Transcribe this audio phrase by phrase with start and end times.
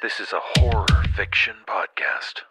[0.00, 2.42] This is a horror fiction podcast.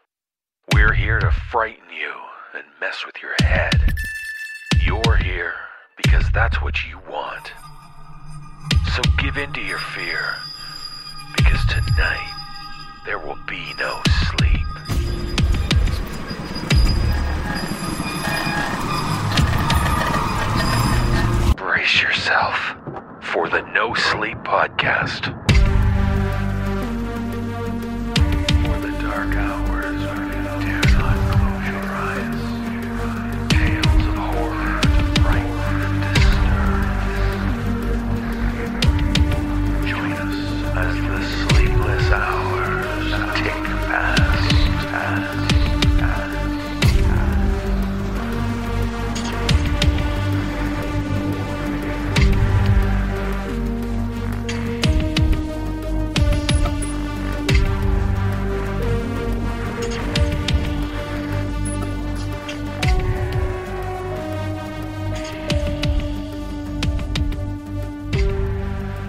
[0.74, 2.12] We're here to frighten you
[2.54, 3.94] and mess with your head.
[4.82, 5.54] You're here
[5.96, 7.54] because that's what you want.
[8.94, 10.36] So give in to your fear
[11.38, 12.34] because tonight
[13.06, 14.68] there will be no sleep.
[21.56, 22.76] Brace yourself
[23.22, 25.47] for the No Sleep Podcast.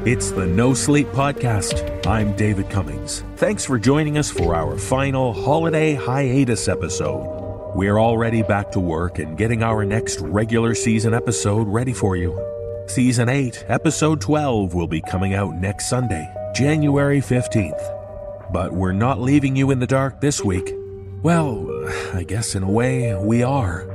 [0.08, 2.06] It's the No Sleep Podcast.
[2.06, 3.24] I'm David Cummings.
[3.36, 7.74] Thanks for joining us for our final holiday hiatus episode.
[7.74, 12.34] We're already back to work and getting our next regular season episode ready for you.
[12.86, 18.50] Season 8, Episode 12 will be coming out next Sunday, January 15th.
[18.50, 20.72] But we're not leaving you in the dark this week.
[21.22, 21.68] Well,
[22.14, 23.86] I guess in a way we are.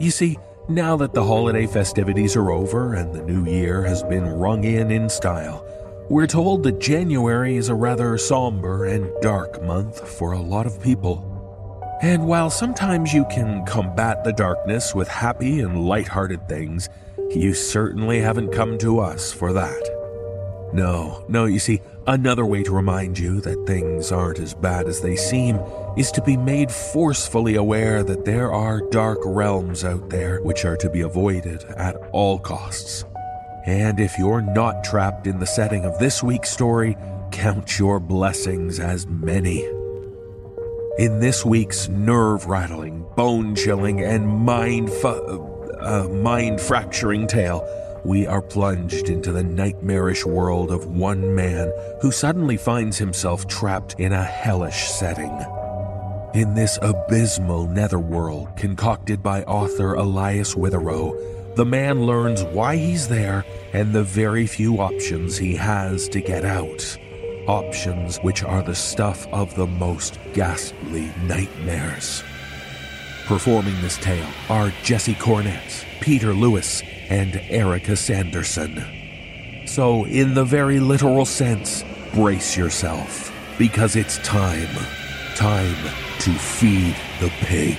[0.00, 0.36] You see,
[0.68, 4.90] now that the holiday festivities are over and the new year has been rung in
[4.90, 5.66] in style,
[6.08, 10.82] we're told that January is a rather somber and dark month for a lot of
[10.82, 11.30] people.
[12.02, 16.88] And while sometimes you can combat the darkness with happy and light-hearted things,
[17.30, 20.70] you certainly haven't come to us for that.
[20.72, 25.00] No, no, you see, another way to remind you that things aren't as bad as
[25.00, 25.58] they seem
[25.96, 30.76] is to be made forcefully aware that there are dark realms out there which are
[30.76, 33.04] to be avoided at all costs.
[33.66, 36.96] And if you're not trapped in the setting of this week's story,
[37.30, 39.64] count your blessings as many.
[40.98, 45.08] In this week's nerve rattling, bone chilling, and mind fu-
[45.80, 47.66] uh, mind fracturing tale,
[48.04, 53.94] we are plunged into the nightmarish world of one man who suddenly finds himself trapped
[53.98, 55.32] in a hellish setting.
[56.34, 63.44] In this abysmal netherworld concocted by author Elias Witherow, the man learns why he's there
[63.72, 66.98] and the very few options he has to get out.
[67.46, 72.24] Options which are the stuff of the most ghastly nightmares.
[73.26, 78.82] Performing this tale are Jesse Cornett, Peter Lewis, and Erika Sanderson.
[79.66, 84.74] So, in the very literal sense, brace yourself, because it's time.
[85.36, 85.76] Time
[86.24, 87.76] to feed the pig.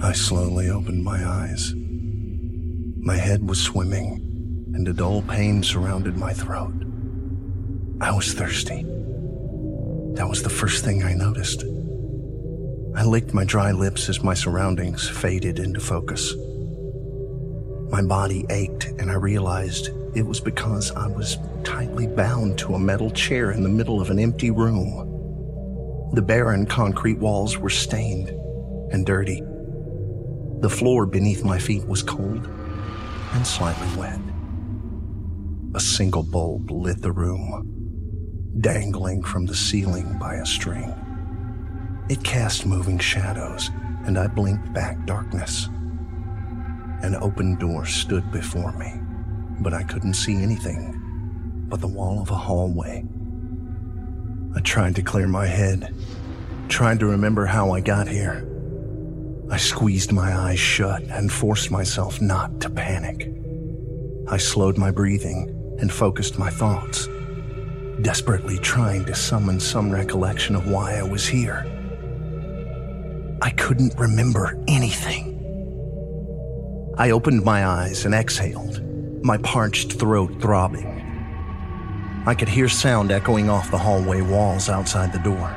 [0.00, 1.74] I slowly opened my eyes.
[2.98, 4.22] My head was swimming,
[4.74, 6.72] and a dull pain surrounded my throat.
[8.00, 8.84] I was thirsty.
[10.14, 11.64] That was the first thing I noticed.
[12.98, 16.34] I licked my dry lips as my surroundings faded into focus.
[17.90, 22.78] My body ached, and I realized it was because I was tightly bound to a
[22.80, 26.10] metal chair in the middle of an empty room.
[26.12, 28.30] The barren concrete walls were stained
[28.90, 29.42] and dirty.
[30.58, 32.48] The floor beneath my feet was cold
[33.32, 34.18] and slightly wet.
[35.76, 40.92] A single bulb lit the room, dangling from the ceiling by a string.
[42.08, 43.70] It cast moving shadows,
[44.06, 45.68] and I blinked back darkness.
[47.02, 48.94] An open door stood before me,
[49.60, 50.98] but I couldn't see anything
[51.68, 53.04] but the wall of a hallway.
[54.56, 55.94] I tried to clear my head,
[56.68, 58.48] tried to remember how I got here.
[59.50, 63.30] I squeezed my eyes shut and forced myself not to panic.
[64.28, 67.06] I slowed my breathing and focused my thoughts,
[68.00, 71.66] desperately trying to summon some recollection of why I was here.
[73.40, 75.34] I couldn't remember anything.
[76.98, 78.82] I opened my eyes and exhaled,
[79.22, 80.98] my parched throat throbbing.
[82.26, 85.54] I could hear sound echoing off the hallway walls outside the door.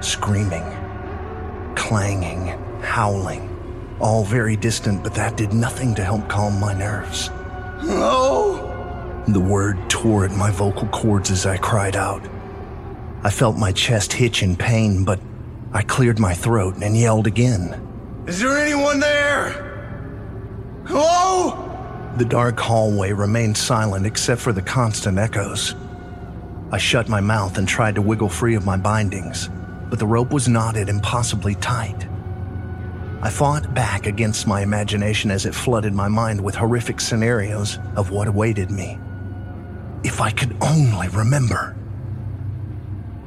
[0.00, 0.64] Screaming,
[1.76, 2.48] clanging,
[2.82, 3.48] howling,
[4.00, 7.30] all very distant, but that did nothing to help calm my nerves.
[7.84, 9.22] No!
[9.28, 12.26] The word tore at my vocal cords as I cried out.
[13.22, 15.20] I felt my chest hitch in pain, but
[15.76, 18.24] I cleared my throat and yelled again.
[18.26, 19.50] Is there anyone there?
[20.86, 22.14] Hello?
[22.16, 25.74] The dark hallway remained silent except for the constant echoes.
[26.72, 29.50] I shut my mouth and tried to wiggle free of my bindings,
[29.90, 32.08] but the rope was knotted impossibly tight.
[33.20, 38.10] I fought back against my imagination as it flooded my mind with horrific scenarios of
[38.10, 38.98] what awaited me.
[40.04, 41.76] If I could only remember.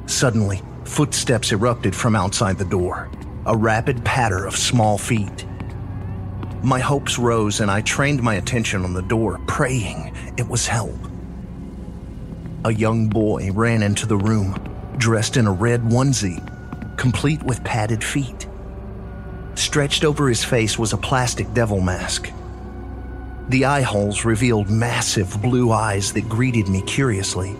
[0.06, 3.10] Suddenly, footsteps erupted from outside the door,
[3.46, 5.46] a rapid patter of small feet.
[6.62, 10.96] My hopes rose and I trained my attention on the door, praying it was help.
[12.64, 14.54] A young boy ran into the room,
[14.98, 16.46] dressed in a red onesie,
[16.98, 18.46] complete with padded feet.
[19.54, 22.30] Stretched over his face was a plastic devil mask.
[23.48, 27.56] The eye holes revealed massive blue eyes that greeted me curiously.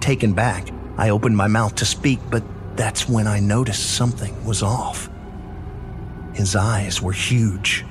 [0.00, 0.68] Taken back,
[0.98, 2.42] I opened my mouth to speak, but
[2.76, 5.10] that's when I noticed something was off.
[6.34, 7.84] His eyes were huge,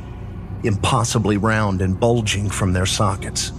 [0.63, 3.51] impossibly round and bulging from their sockets.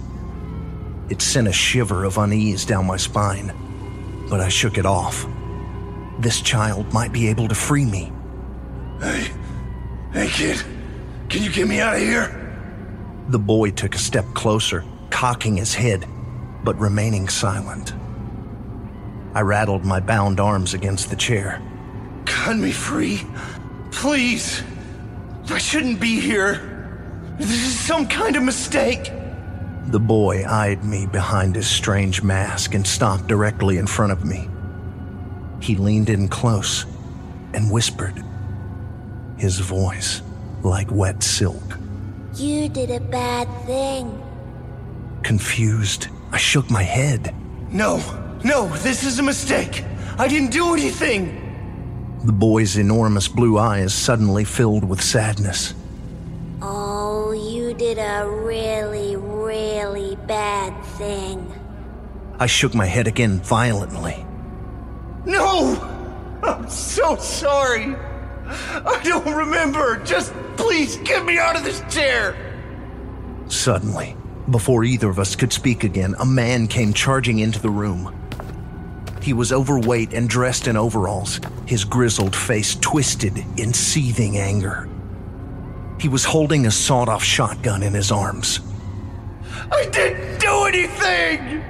[1.09, 3.53] It sent a shiver of unease down my spine,
[4.29, 5.25] but I shook it off.
[6.19, 8.11] This child might be able to free me.
[8.99, 9.29] Hey,
[10.11, 10.63] hey kid,
[11.29, 12.43] can you get me out of here?
[13.29, 16.05] The boy took a step closer, cocking his head,
[16.63, 17.93] but remaining silent.
[19.37, 21.61] I rattled my bound arms against the chair.
[22.25, 23.21] Cut me free,
[23.91, 24.63] please.
[25.51, 27.35] I shouldn't be here.
[27.37, 29.11] This is some kind of mistake.
[29.89, 34.49] The boy eyed me behind his strange mask and stopped directly in front of me.
[35.61, 36.87] He leaned in close
[37.53, 38.15] and whispered,
[39.37, 40.23] his voice
[40.63, 41.77] like wet silk.
[42.33, 44.19] You did a bad thing.
[45.21, 47.35] Confused, I shook my head.
[47.71, 48.01] No,
[48.47, 49.83] no, this is a mistake.
[50.17, 51.43] I didn't do anything.
[52.23, 55.73] The boy's enormous blue eyes suddenly filled with sadness.
[56.61, 61.53] Oh, you did a really, really bad thing.
[62.39, 64.25] I shook my head again violently.
[65.25, 65.75] No!
[66.41, 67.95] I'm so sorry.
[68.45, 69.97] I don't remember.
[70.05, 72.35] Just please get me out of this chair.
[73.47, 74.15] Suddenly,
[74.49, 78.26] before either of us could speak again, a man came charging into the room.
[79.21, 84.87] He was overweight and dressed in overalls, his grizzled face twisted in seething anger.
[85.99, 88.59] He was holding a sawed off shotgun in his arms.
[89.71, 91.63] I didn't do anything!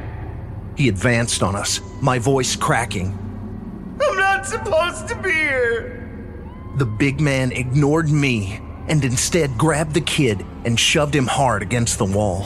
[0.76, 3.18] He advanced on us, my voice cracking.
[4.00, 6.10] I'm not supposed to be here.
[6.78, 11.98] The big man ignored me and instead grabbed the kid and shoved him hard against
[11.98, 12.46] the wall.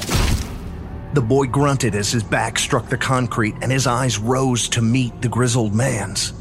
[1.14, 5.22] The boy grunted as his back struck the concrete and his eyes rose to meet
[5.22, 6.32] the grizzled man's.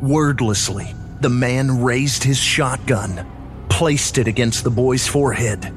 [0.00, 3.24] Wordlessly, the man raised his shotgun,
[3.68, 5.72] placed it against the boy's forehead,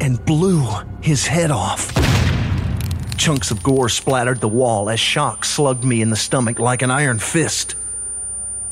[0.00, 0.66] and blew
[1.00, 1.94] his head off.
[3.16, 6.90] Chunks of gore splattered the wall as shock slugged me in the stomach like an
[6.90, 7.76] iron fist.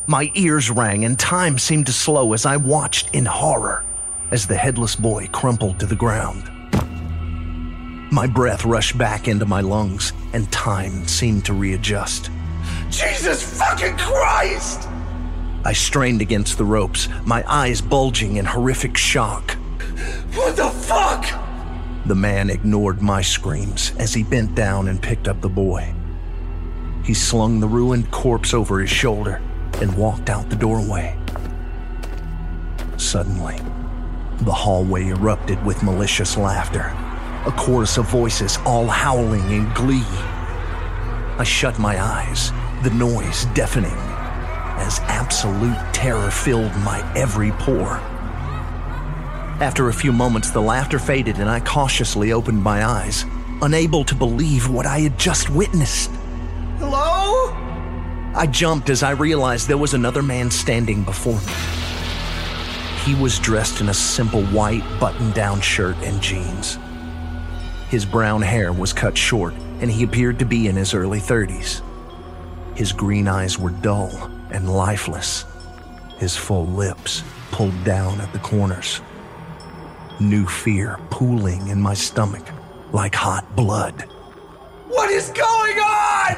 [0.09, 3.85] My ears rang and time seemed to slow as I watched in horror
[4.33, 6.51] as the headless boy crumpled to the ground.
[8.13, 12.31] My breath rushed back into my lungs and time seemed to readjust.
[12.91, 14.87] Jesus fucking Christ!
[15.65, 19.53] I strained against the ropes, my eyes bulging in horrific shock.
[20.35, 21.25] What the fuck?
[22.05, 25.95] The man ignored my screams as he bent down and picked up the boy.
[27.07, 29.41] He slung the ruined corpse over his shoulder
[29.81, 31.19] and walked out the doorway.
[32.99, 33.59] Suddenly,
[34.43, 36.95] the hallway erupted with malicious laughter,
[37.47, 40.05] a chorus of voices all howling in glee.
[41.39, 43.99] I shut my eyes, the noise deafening,
[44.79, 48.01] as absolute terror filled my every pore.
[49.61, 53.25] After a few moments, the laughter faded and I cautiously opened my eyes,
[53.61, 56.11] unable to believe what I had just witnessed.
[56.79, 57.51] Hello?
[58.35, 61.53] I jumped as I realized there was another man standing before me.
[63.05, 66.79] He was dressed in a simple white button down shirt and jeans.
[67.93, 71.83] His brown hair was cut short, and he appeared to be in his early 30s.
[72.75, 74.09] His green eyes were dull
[74.51, 75.45] and lifeless,
[76.17, 79.03] his full lips pulled down at the corners.
[80.19, 82.47] New fear pooling in my stomach
[82.93, 84.01] like hot blood.
[84.89, 86.37] What is going on?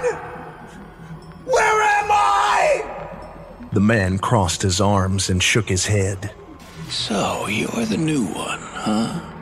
[1.44, 3.28] Where am I?
[3.70, 6.32] The man crossed his arms and shook his head.
[6.88, 9.33] So, you're the new one, huh?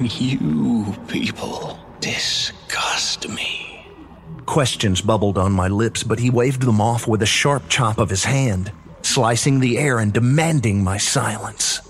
[0.00, 3.86] You people disgust me.
[4.44, 8.10] Questions bubbled on my lips, but he waved them off with a sharp chop of
[8.10, 8.72] his hand,
[9.02, 11.80] slicing the air and demanding my silence.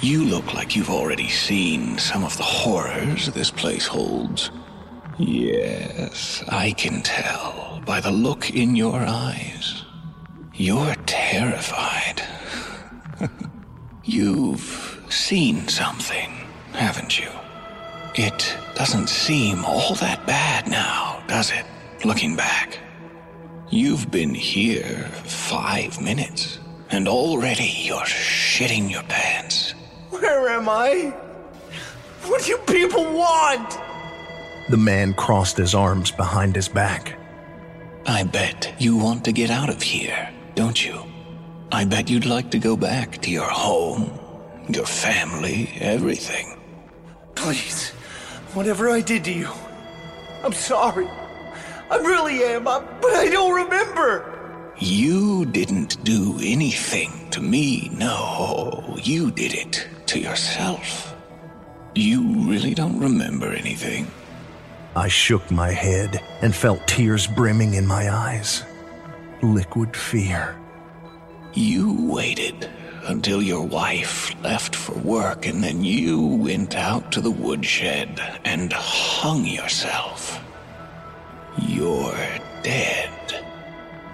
[0.00, 4.50] You look like you've already seen some of the horrors this place holds.
[5.18, 9.84] Yes, I can tell by the look in your eyes.
[10.54, 12.22] You're terrified.
[14.04, 16.27] You've seen something,
[16.78, 17.28] haven't you?
[18.14, 21.66] It doesn't seem all that bad now, does it?
[22.04, 22.78] Looking back.
[23.68, 29.74] You've been here five minutes, and already you're shitting your pants.
[30.10, 31.12] Where am I?
[32.26, 33.78] What do you people want?
[34.70, 37.18] The man crossed his arms behind his back.
[38.06, 41.02] I bet you want to get out of here, don't you?
[41.72, 44.10] I bet you'd like to go back to your home,
[44.68, 46.57] your family, everything.
[47.38, 47.90] Please,
[48.52, 49.48] whatever I did to you,
[50.42, 51.06] I'm sorry.
[51.88, 54.72] I really am, I, but I don't remember.
[54.76, 58.96] You didn't do anything to me, no.
[59.02, 61.14] You did it to yourself.
[61.94, 64.10] You really don't remember anything.
[64.96, 68.64] I shook my head and felt tears brimming in my eyes.
[69.42, 70.56] Liquid fear.
[71.54, 72.68] You waited
[73.08, 78.72] until your wife left for work and then you went out to the woodshed and
[78.72, 80.42] hung yourself.
[81.66, 82.14] You're
[82.62, 83.10] dead.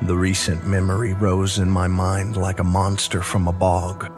[0.03, 4.11] The recent memory rose in my mind like a monster from a bog.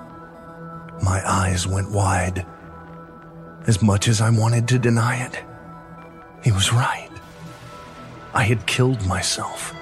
[1.02, 2.46] My eyes went wide.
[3.66, 5.42] As much as I wanted to deny it,
[6.42, 7.10] he was right.
[8.34, 9.75] I had killed myself.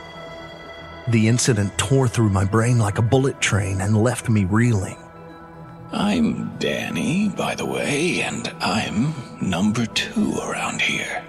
[1.09, 4.97] The incident tore through my brain like a bullet train and left me reeling.
[5.93, 11.23] I'm Danny, by the way, and I'm number two around here.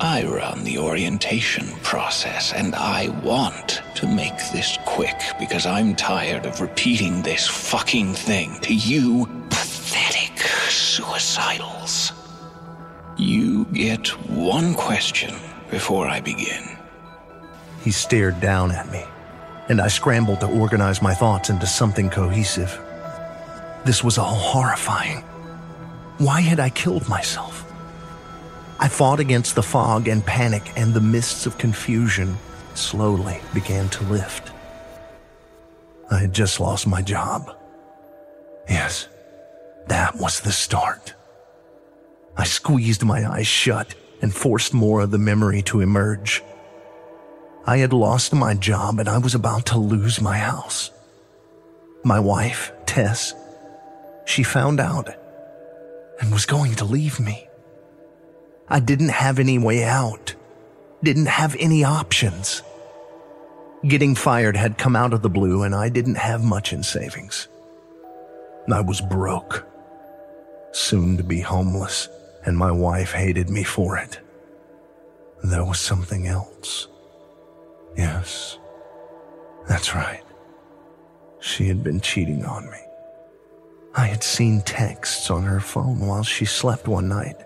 [0.00, 6.46] I run the orientation process, and I want to make this quick because I'm tired
[6.46, 10.36] of repeating this fucking thing to you pathetic
[10.68, 12.12] suicidals.
[13.18, 15.34] You get one question
[15.70, 16.77] before I begin.
[17.88, 19.02] He stared down at me,
[19.70, 22.78] and I scrambled to organize my thoughts into something cohesive.
[23.86, 25.20] This was all horrifying.
[26.18, 27.64] Why had I killed myself?
[28.78, 32.36] I fought against the fog and panic, and the mists of confusion
[32.74, 34.52] slowly began to lift.
[36.10, 37.56] I had just lost my job.
[38.68, 39.08] Yes,
[39.86, 41.14] that was the start.
[42.36, 46.42] I squeezed my eyes shut and forced more of the memory to emerge.
[47.68, 50.90] I had lost my job and I was about to lose my house.
[52.02, 53.34] My wife, Tess,
[54.24, 55.10] she found out
[56.18, 57.46] and was going to leave me.
[58.70, 60.34] I didn't have any way out,
[61.02, 62.62] didn't have any options.
[63.86, 67.48] Getting fired had come out of the blue and I didn't have much in savings.
[68.72, 69.66] I was broke,
[70.72, 72.08] soon to be homeless,
[72.46, 74.20] and my wife hated me for it.
[75.44, 76.88] There was something else.
[77.98, 78.60] Yes,
[79.66, 80.22] that's right.
[81.40, 82.78] She had been cheating on me.
[83.96, 87.36] I had seen texts on her phone while she slept one night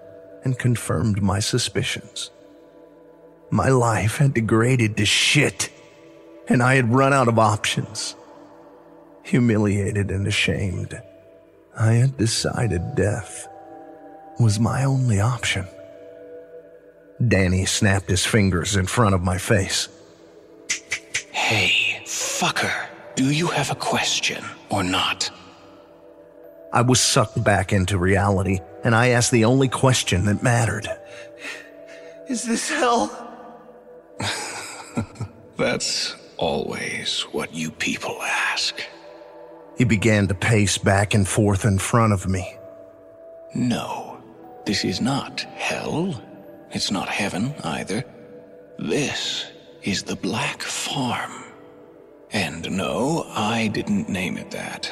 [0.45, 2.31] and confirmed my suspicions.
[3.51, 5.71] My life had degraded to shit,
[6.49, 8.15] and I had run out of options.
[9.23, 11.01] Humiliated and ashamed,
[11.79, 13.49] I had decided death
[14.39, 15.67] was my only option.
[17.27, 19.89] Danny snapped his fingers in front of my face.
[21.53, 22.73] Hey, fucker,
[23.15, 25.31] do you have a question or not?
[26.73, 30.89] I was sucked back into reality, and I asked the only question that mattered.
[32.27, 33.11] Is this hell?
[35.59, 38.81] That's always what you people ask.
[39.77, 42.57] He began to pace back and forth in front of me.
[43.55, 44.23] No,
[44.65, 46.19] this is not hell.
[46.71, 48.07] It's not heaven either.
[48.79, 49.45] This
[49.83, 51.42] is the Black Farm.
[52.33, 54.91] And no, I didn't name it that.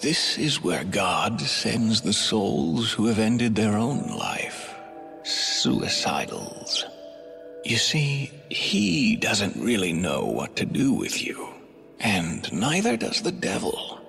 [0.00, 4.74] This is where God sends the souls who have ended their own life.
[5.22, 6.84] Suicidals.
[7.64, 11.48] You see, he doesn't really know what to do with you.
[12.00, 14.00] And neither does the devil.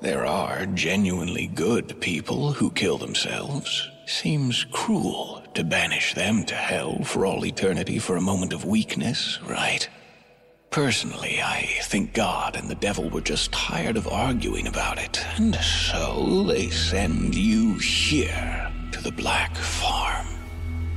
[0.00, 3.88] There are genuinely good people who kill themselves.
[4.06, 9.40] Seems cruel to banish them to hell for all eternity for a moment of weakness,
[9.42, 9.88] right?
[10.74, 15.54] Personally, I think God and the devil were just tired of arguing about it, and
[15.54, 20.26] so they send you here to the Black Farm.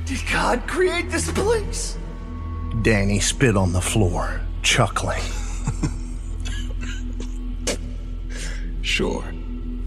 [0.04, 1.96] Did God create this place?
[2.82, 5.22] Danny spit on the floor, chuckling.
[8.82, 9.32] Sure,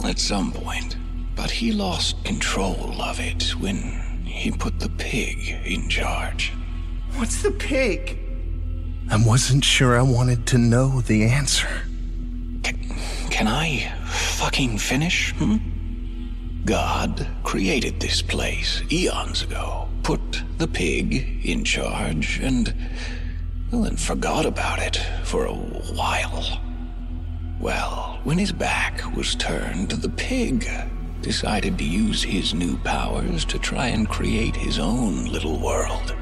[0.06, 0.96] at some point.
[1.36, 6.54] But he lost control of it when he put the pig in charge.
[7.16, 8.31] What's the pig?
[9.12, 11.68] I wasn't sure I wanted to know the answer.
[13.30, 15.34] Can I fucking finish?
[15.34, 15.58] Hmm?
[16.64, 22.74] God created this place eons ago, put the pig in charge, and
[23.70, 26.62] well, then forgot about it for a while.
[27.60, 30.70] Well, when his back was turned, the pig
[31.22, 36.16] decided to use his new powers to try and create his own little world.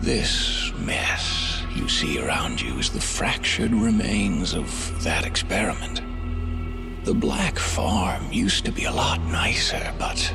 [0.00, 1.45] This mess
[1.76, 4.66] you see around you is the fractured remains of
[5.04, 6.00] that experiment.
[7.04, 10.32] The Black Farm used to be a lot nicer, but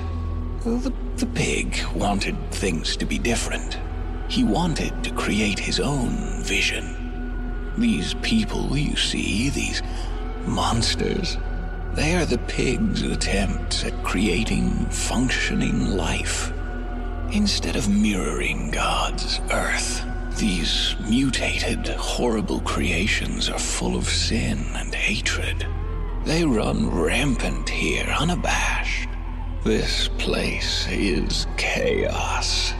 [0.63, 3.79] the, the pig wanted things to be different.
[4.29, 7.73] He wanted to create his own vision.
[7.77, 9.81] These people you see, these
[10.45, 11.37] monsters,
[11.93, 16.53] they are the pig's attempts at creating functioning life.
[17.31, 20.05] Instead of mirroring God's earth,
[20.37, 25.67] these mutated, horrible creations are full of sin and hatred.
[26.25, 29.09] They run rampant here, unabashed.
[29.63, 32.73] This place is chaos.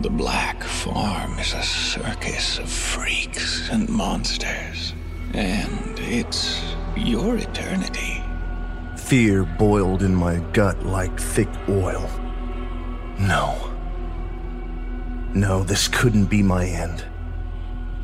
[0.00, 4.94] The Black Farm is a circus of freaks and monsters,
[5.32, 6.60] and it's
[6.96, 8.22] your eternity.
[8.96, 12.08] Fear boiled in my gut like thick oil.
[13.18, 13.73] No.
[15.34, 17.04] No, this couldn't be my end.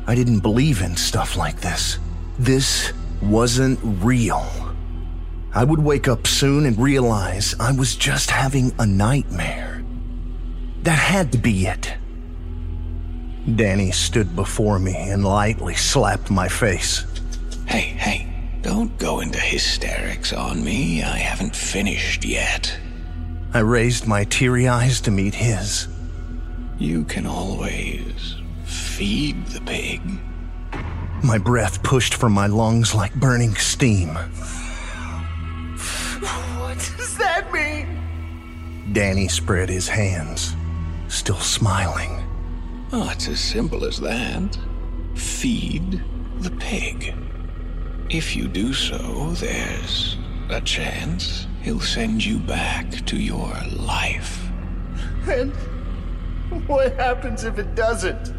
[0.05, 1.97] I didn't believe in stuff like this.
[2.37, 4.45] This wasn't real.
[5.53, 9.83] I would wake up soon and realize I was just having a nightmare.
[10.83, 11.93] That had to be it.
[13.55, 17.05] Danny stood before me and lightly slapped my face.
[17.65, 18.27] Hey, hey,
[18.61, 21.01] don't go into hysterics on me.
[21.01, 22.77] I haven't finished yet.
[23.53, 25.87] I raised my teary eyes to meet his.
[26.81, 30.01] You can always feed the pig.
[31.23, 34.09] My breath pushed from my lungs like burning steam.
[36.57, 38.93] What does that mean?
[38.93, 40.55] Danny spread his hands,
[41.07, 42.27] still smiling.
[42.91, 44.57] Oh, it's as simple as that.
[45.13, 46.03] Feed
[46.39, 47.13] the pig.
[48.09, 50.17] If you do so, there's
[50.49, 54.49] a chance he'll send you back to your life.
[55.27, 55.53] And
[56.67, 58.33] what happens if it doesn't?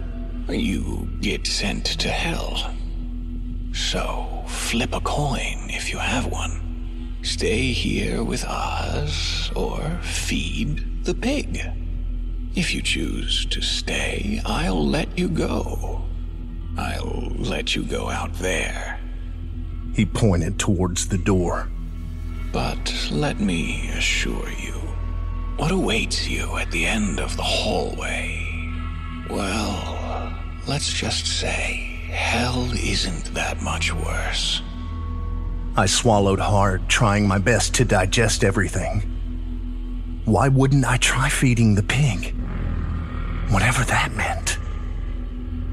[0.49, 2.75] You get sent to hell.
[3.73, 7.17] So, flip a coin if you have one.
[7.23, 11.61] Stay here with us or feed the pig.
[12.55, 16.05] If you choose to stay, I'll let you go.
[16.77, 19.01] I'll let you go out there.
[19.95, 21.71] He pointed towards the door.
[22.53, 24.72] But let me assure you,
[25.57, 28.39] what awaits you at the end of the hallway?
[29.29, 30.35] Well,
[30.67, 34.63] let's just say hell isn't that much worse.
[35.77, 39.01] I swallowed hard, trying my best to digest everything.
[40.27, 42.35] Why wouldn't I try feeding the pig?
[43.49, 44.59] Whatever that meant.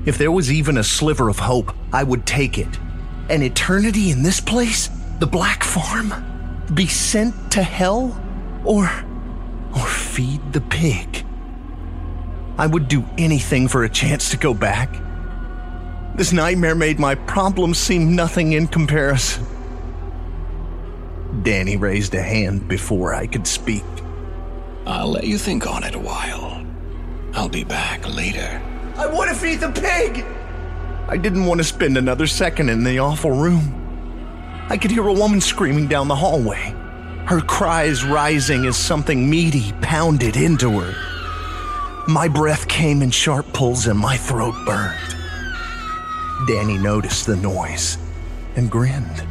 [0.06, 2.80] If there was even a sliver of hope, I would take it.
[3.30, 4.90] An eternity in this place?
[5.20, 6.14] The Black Farm?
[6.74, 8.20] Be sent to hell?
[8.64, 8.90] Or.
[9.74, 11.26] Or feed the pig?
[12.58, 14.94] I would do anything for a chance to go back.
[16.16, 19.46] This nightmare made my problems seem nothing in comparison.
[21.44, 23.84] Danny raised a hand before I could speak.
[24.86, 26.66] I'll let you think on it a while.
[27.34, 28.62] I'll be back later.
[28.98, 30.26] I want to feed the pig!
[31.08, 33.76] I didn't want to spend another second in the awful room.
[34.70, 36.76] I could hear a woman screaming down the hallway,
[37.30, 40.96] her cries rising as something meaty pounded into her.
[42.08, 45.16] My breath came in sharp pulls and my throat burned.
[46.48, 48.00] Danny noticed the noise
[48.56, 49.24] and grinned.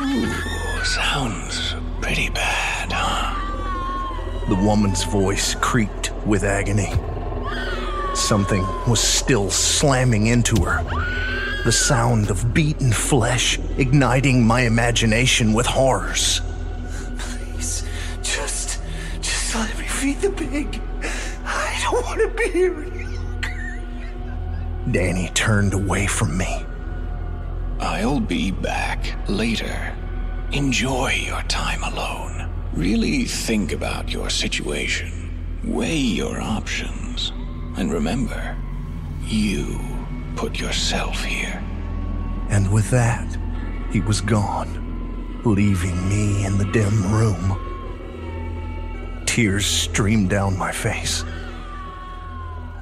[0.00, 4.48] Ooh, sounds pretty bad, huh?
[4.48, 6.90] The woman's voice creaked with agony.
[8.16, 10.82] Something was still slamming into her.
[11.62, 16.40] The sound of beaten flesh igniting my imagination with horrors.
[20.02, 20.82] Feed the pig.
[21.44, 23.80] I don't want to be here any longer.
[24.90, 26.66] Danny turned away from me.
[27.78, 29.96] I'll be back later.
[30.50, 32.50] Enjoy your time alone.
[32.72, 35.30] Really think about your situation.
[35.62, 37.30] Weigh your options.
[37.76, 38.56] And remember,
[39.24, 39.78] You
[40.34, 41.62] put yourself here.
[42.50, 43.38] And with that,
[43.92, 47.71] he was gone, leaving me in the dim room.
[49.32, 51.24] Tears streamed down my face.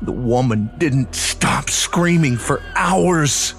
[0.02, 3.54] The woman didn't stop screaming for hours.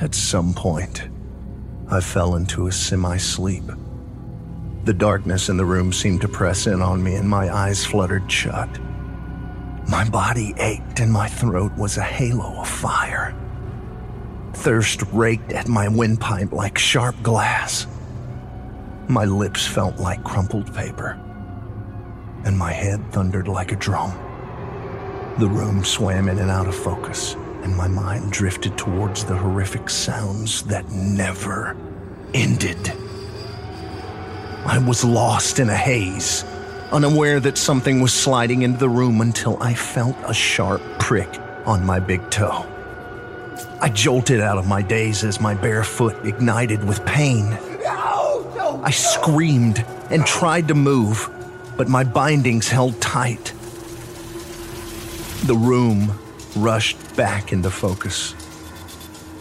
[0.00, 1.08] At some point,
[1.88, 3.70] I fell into a semi sleep.
[4.82, 8.28] The darkness in the room seemed to press in on me, and my eyes fluttered
[8.28, 8.80] shut.
[9.88, 13.32] My body ached, and my throat was a halo of fire.
[14.54, 17.86] Thirst raked at my windpipe like sharp glass.
[19.08, 21.20] My lips felt like crumpled paper,
[22.44, 24.12] and my head thundered like a drum.
[25.38, 29.90] The room swam in and out of focus, and my mind drifted towards the horrific
[29.90, 31.76] sounds that never
[32.32, 32.92] ended.
[34.64, 36.44] I was lost in a haze,
[36.90, 41.28] unaware that something was sliding into the room until I felt a sharp prick
[41.66, 42.66] on my big toe.
[43.80, 47.58] I jolted out of my daze as my bare foot ignited with pain.
[48.82, 51.30] I screamed and tried to move,
[51.76, 53.52] but my bindings held tight.
[55.46, 56.18] The room
[56.56, 58.34] rushed back into focus,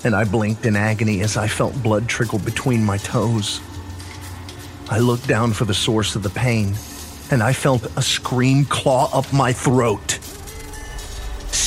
[0.03, 3.61] and I blinked in agony as I felt blood trickle between my toes.
[4.89, 6.75] I looked down for the source of the pain,
[7.31, 10.19] and I felt a scream claw up my throat.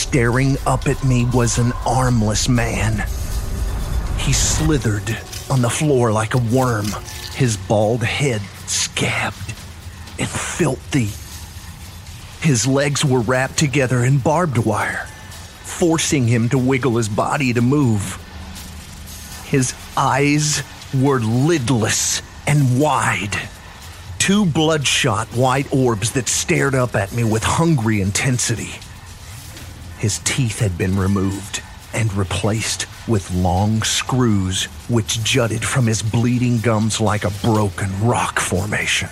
[0.08, 2.98] Staring up at me was an armless man.
[4.18, 5.18] He slithered
[5.50, 6.86] on the floor like a worm,
[7.34, 9.52] his bald head scabbed
[10.18, 11.10] and filthy.
[12.40, 15.06] His legs were wrapped together in barbed wire,
[15.64, 18.22] forcing him to wiggle his body to move.
[19.48, 20.62] His eyes
[20.94, 23.36] were lidless and wide.
[24.20, 28.70] Two bloodshot white orbs that stared up at me with hungry intensity.
[29.98, 31.62] His teeth had been removed
[31.94, 38.38] and replaced with long screws which jutted from his bleeding gums like a broken rock
[38.38, 39.08] formation.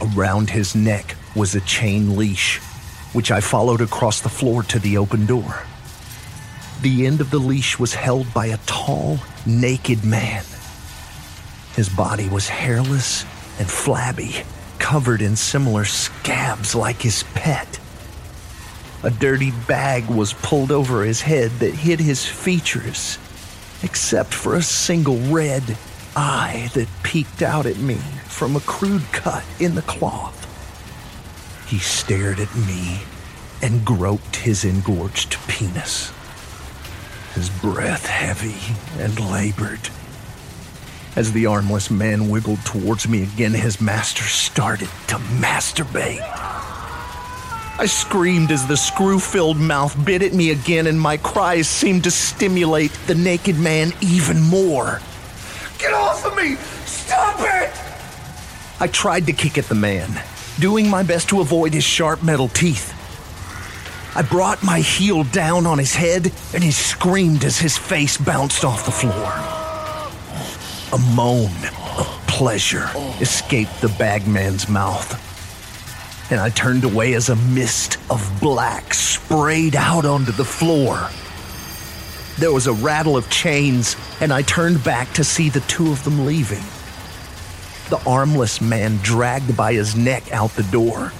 [0.00, 2.58] Around his neck was a chain leash,
[3.12, 5.64] which I followed across the floor to the open door.
[6.82, 10.44] The end of the leash was held by a tall, naked man.
[11.74, 13.24] His body was hairless
[13.58, 14.44] and flabby,
[14.78, 17.80] covered in similar scabs like his pet.
[19.06, 23.18] A dirty bag was pulled over his head that hid his features,
[23.84, 25.78] except for a single red
[26.16, 30.34] eye that peeked out at me from a crude cut in the cloth.
[31.68, 33.02] He stared at me
[33.62, 36.12] and groped his engorged penis,
[37.36, 39.88] his breath heavy and labored.
[41.14, 46.55] As the armless man wiggled towards me again, his master started to masturbate.
[47.78, 52.04] I screamed as the screw filled mouth bit at me again, and my cries seemed
[52.04, 55.02] to stimulate the naked man even more.
[55.78, 56.56] Get off of me!
[56.86, 57.70] Stop it!
[58.80, 60.22] I tried to kick at the man,
[60.58, 62.94] doing my best to avoid his sharp metal teeth.
[64.16, 68.64] I brought my heel down on his head, and he screamed as his face bounced
[68.64, 69.32] off the floor.
[70.94, 71.52] A moan
[71.98, 72.88] of pleasure
[73.20, 75.25] escaped the bagman's mouth,
[76.30, 81.08] and I turned away as a mist of black sprayed out onto the floor.
[82.38, 86.02] There was a rattle of chains, and I turned back to see the two of
[86.04, 86.62] them leaving.
[87.90, 91.12] The armless man dragged by his neck out the door.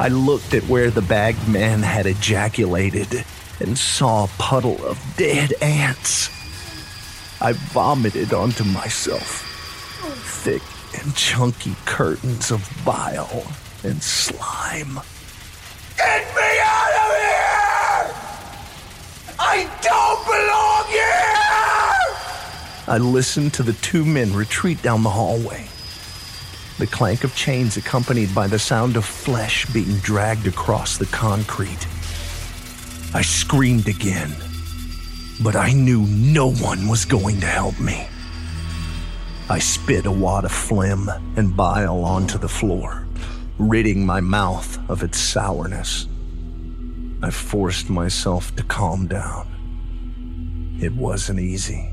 [0.00, 3.24] I looked at where the bagged man had ejaculated
[3.60, 6.30] and saw a puddle of dead ants.
[7.40, 9.48] I vomited onto myself
[10.42, 10.62] thick
[11.00, 13.44] and chunky curtains of bile
[13.84, 15.00] and slime.
[15.96, 18.14] Get me out of here!
[19.38, 21.12] I don't belong here!
[22.88, 25.66] I listened to the two men retreat down the hallway.
[26.78, 31.86] The clank of chains accompanied by the sound of flesh being dragged across the concrete.
[33.14, 34.34] I screamed again,
[35.42, 38.08] but I knew no one was going to help me.
[39.50, 43.01] I spit a wad of phlegm and bile onto the floor,
[43.58, 46.06] ridding my mouth of its sourness.
[47.22, 50.78] I forced myself to calm down.
[50.80, 51.88] It wasn't easy.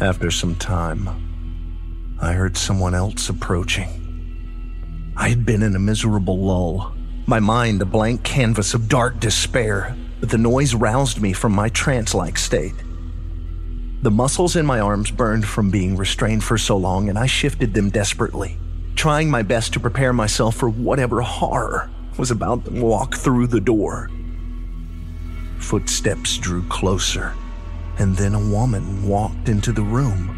[0.00, 1.08] After some time,
[2.20, 5.12] I heard someone else approaching.
[5.16, 6.94] I had been in a miserable lull,
[7.26, 11.68] my mind a blank canvas of dark despair, but the noise roused me from my
[11.70, 12.74] trance like state.
[14.02, 17.74] The muscles in my arms burned from being restrained for so long, and I shifted
[17.74, 18.58] them desperately,
[18.94, 23.60] trying my best to prepare myself for whatever horror was about to walk through the
[23.60, 24.10] door.
[25.58, 27.34] Footsteps drew closer,
[27.98, 30.36] and then a woman walked into the room.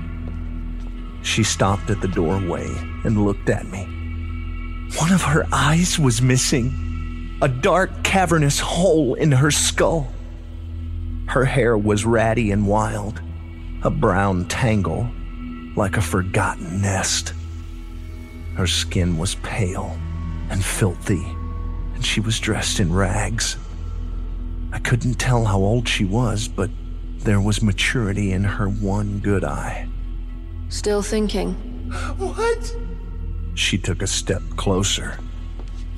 [1.22, 2.68] She stopped at the doorway
[3.04, 3.84] and looked at me.
[4.98, 10.12] One of her eyes was missing, a dark, cavernous hole in her skull.
[11.26, 13.20] Her hair was ratty and wild,
[13.82, 15.08] a brown tangle
[15.76, 17.32] like a forgotten nest.
[18.56, 19.96] Her skin was pale
[20.50, 21.24] and filthy,
[21.94, 23.56] and she was dressed in rags.
[24.72, 26.70] I couldn't tell how old she was, but
[27.18, 29.88] there was maturity in her one good eye.
[30.68, 31.54] Still thinking?
[32.16, 32.76] What?
[33.54, 35.18] She took a step closer.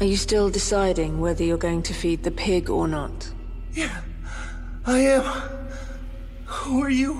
[0.00, 3.30] Are you still deciding whether you're going to feed the pig or not?
[3.72, 4.00] Yeah,
[4.86, 5.22] I am.
[6.46, 7.14] Who are you?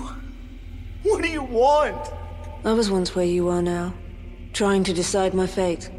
[1.05, 2.11] What do you want?
[2.64, 3.94] I was once where you are now,
[4.55, 5.90] trying to decide my fate.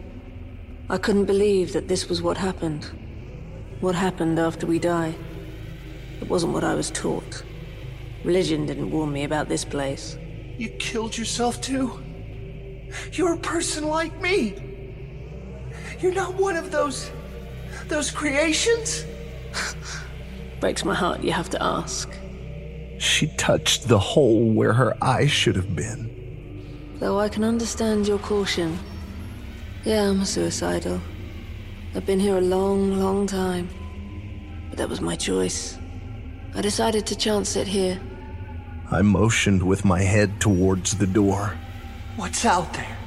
[0.90, 2.90] I couldn't believe that this was what happened.
[3.82, 5.14] What happened after we die.
[6.22, 7.44] It wasn't what I was taught.
[8.24, 10.18] Religion didn't warn me about this place.
[10.58, 12.02] You killed yourself too?
[13.12, 14.56] You're a person like me.
[16.00, 17.12] You're not one of those.
[17.90, 19.04] those creations?
[20.62, 22.10] Breaks my heart you have to ask.
[23.00, 26.15] She touched the hole where her eyes should have been.
[27.00, 28.80] Though I can understand your caution.
[29.84, 31.02] Yeah, I'm a suicidal.
[31.94, 33.70] I've been here a long, long time.
[34.70, 35.78] But that was my choice.
[36.56, 38.00] I decided to chance it here.
[38.92, 41.58] I motioned with my head towards the door.
[42.16, 42.98] What's out there?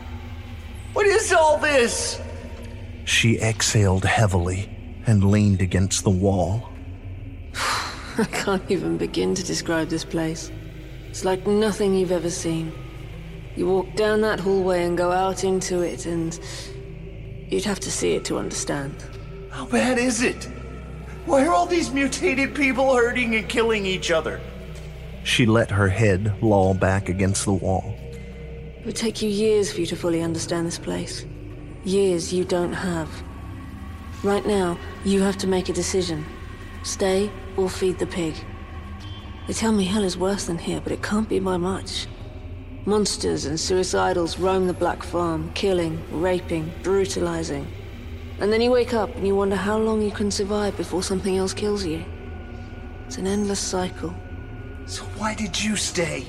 [0.92, 2.20] What is all this?
[3.04, 4.68] She exhaled heavily
[5.06, 6.68] and leaned against the wall.
[8.18, 10.52] I can't even begin to describe this place.
[11.08, 12.72] It's like nothing you've ever seen.
[13.58, 16.38] You walk down that hallway and go out into it, and
[17.48, 18.94] you'd have to see it to understand.
[19.50, 20.44] How bad is it?
[21.26, 24.40] Why are all these mutated people hurting and killing each other?
[25.24, 27.98] She let her head loll back against the wall.
[28.12, 31.26] It would take you years for you to fully understand this place.
[31.82, 33.10] Years you don't have.
[34.22, 36.24] Right now, you have to make a decision.
[36.84, 38.36] Stay or feed the pig.
[39.48, 42.06] They tell me hell is worse than here, but it can't be by much.
[42.86, 47.66] Monsters and suicidals roam the Black Farm, killing, raping, brutalizing.
[48.40, 51.36] And then you wake up and you wonder how long you can survive before something
[51.36, 52.04] else kills you.
[53.06, 54.14] It's an endless cycle.
[54.86, 56.24] So why did you stay?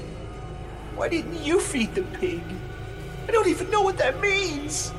[0.95, 2.41] Why didn't you feed the pig?
[3.27, 4.91] I don't even know what that means.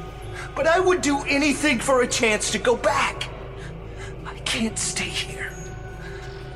[0.55, 3.29] But I would do anything for a chance to go back.
[4.25, 5.53] I can't stay here.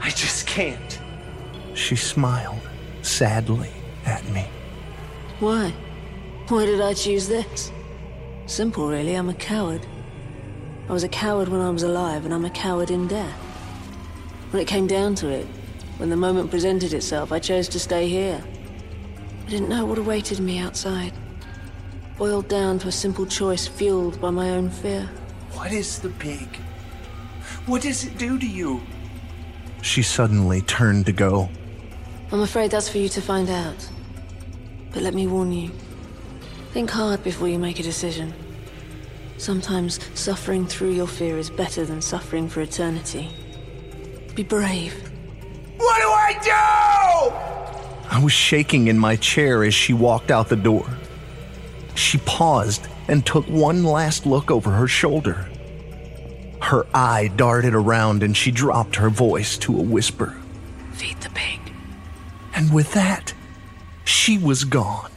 [0.00, 1.00] I just can't.
[1.74, 2.60] She smiled
[3.02, 3.70] sadly
[4.06, 4.46] at me.
[5.40, 5.74] Why?
[6.48, 7.72] Why did I choose this?
[8.46, 9.14] Simple, really.
[9.14, 9.84] I'm a coward.
[10.88, 13.34] I was a coward when I was alive, and I'm a coward in death.
[14.50, 15.46] When it came down to it,
[15.96, 18.44] when the moment presented itself, I chose to stay here.
[19.46, 21.12] I didn't know what awaited me outside.
[22.16, 25.10] Boiled down to a simple choice fueled by my own fear.
[25.52, 26.56] What is the pig?
[27.66, 28.82] What does it do to you?
[29.82, 31.48] She suddenly turned to go.
[32.30, 33.88] I'm afraid that's for you to find out.
[34.94, 35.72] But let me warn you.
[36.72, 38.32] Think hard before you make a decision.
[39.36, 43.28] Sometimes suffering through your fear is better than suffering for eternity.
[44.36, 44.94] Be brave.
[45.76, 48.08] What do I do?
[48.08, 50.88] I was shaking in my chair as she walked out the door.
[51.96, 55.48] She paused and took one last look over her shoulder.
[56.62, 60.36] Her eye darted around and she dropped her voice to a whisper.
[60.92, 61.60] Feed the pig.
[62.54, 63.34] And with that,
[64.04, 65.10] she was gone.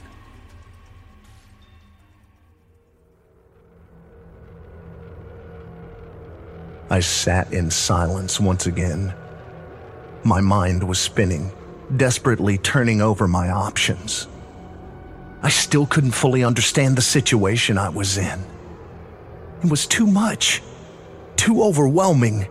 [6.89, 9.13] I sat in silence once again.
[10.23, 11.51] My mind was spinning,
[11.95, 14.27] desperately turning over my options.
[15.43, 18.43] I still couldn't fully understand the situation I was in.
[19.63, 20.61] It was too much,
[21.35, 22.47] too overwhelming.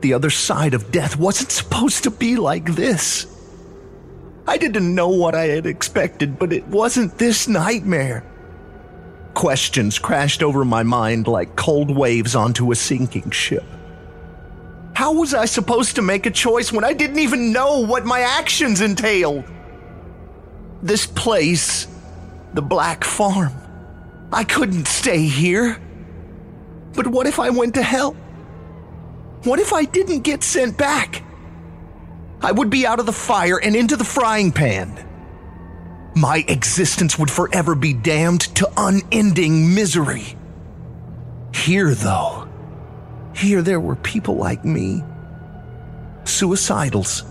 [0.00, 3.26] The other side of death wasn't supposed to be like this.
[4.46, 8.24] I didn't know what I had expected, but it wasn't this nightmare.
[9.32, 13.64] Questions crashed over my mind like cold waves onto a sinking ship.
[14.94, 18.20] How was I supposed to make a choice when I didn't even know what my
[18.20, 19.44] actions entailed?
[20.82, 21.88] This place,
[22.52, 23.52] the Black Farm,
[24.32, 25.80] I couldn't stay here.
[26.92, 28.12] But what if I went to hell?
[29.42, 31.24] What if I didn't get sent back?
[32.44, 35.02] I would be out of the fire and into the frying pan.
[36.14, 40.36] My existence would forever be damned to unending misery.
[41.54, 42.46] Here, though,
[43.34, 45.02] here there were people like me,
[46.24, 47.26] suicidals.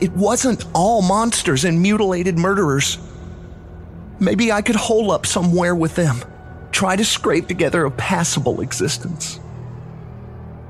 [0.00, 2.98] It wasn't all monsters and mutilated murderers.
[4.18, 6.24] Maybe I could hole up somewhere with them,
[6.72, 9.38] try to scrape together a passable existence.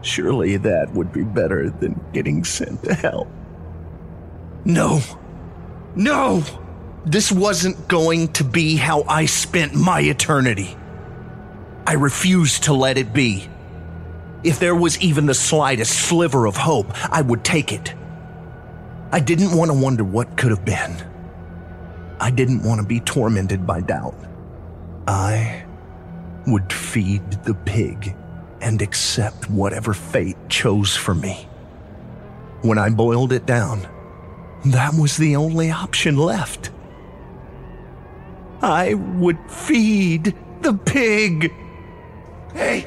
[0.03, 3.27] Surely that would be better than getting sent to hell.
[4.69, 5.01] No.
[5.97, 6.45] No!
[7.07, 10.77] This wasn't going to be how I spent my eternity.
[11.87, 13.49] I refused to let it be.
[14.45, 17.95] If there was even the slightest sliver of hope, I would take it.
[19.11, 21.03] I didn't want to wonder what could have been.
[22.21, 24.17] I didn't want to be tormented by doubt.
[25.07, 25.65] I
[26.47, 28.15] would feed the pig
[28.61, 31.49] and accept whatever fate chose for me.
[32.61, 33.89] When I boiled it down,
[34.67, 36.71] that was the only option left.
[38.61, 41.53] I would feed the pig.
[42.53, 42.87] Hey,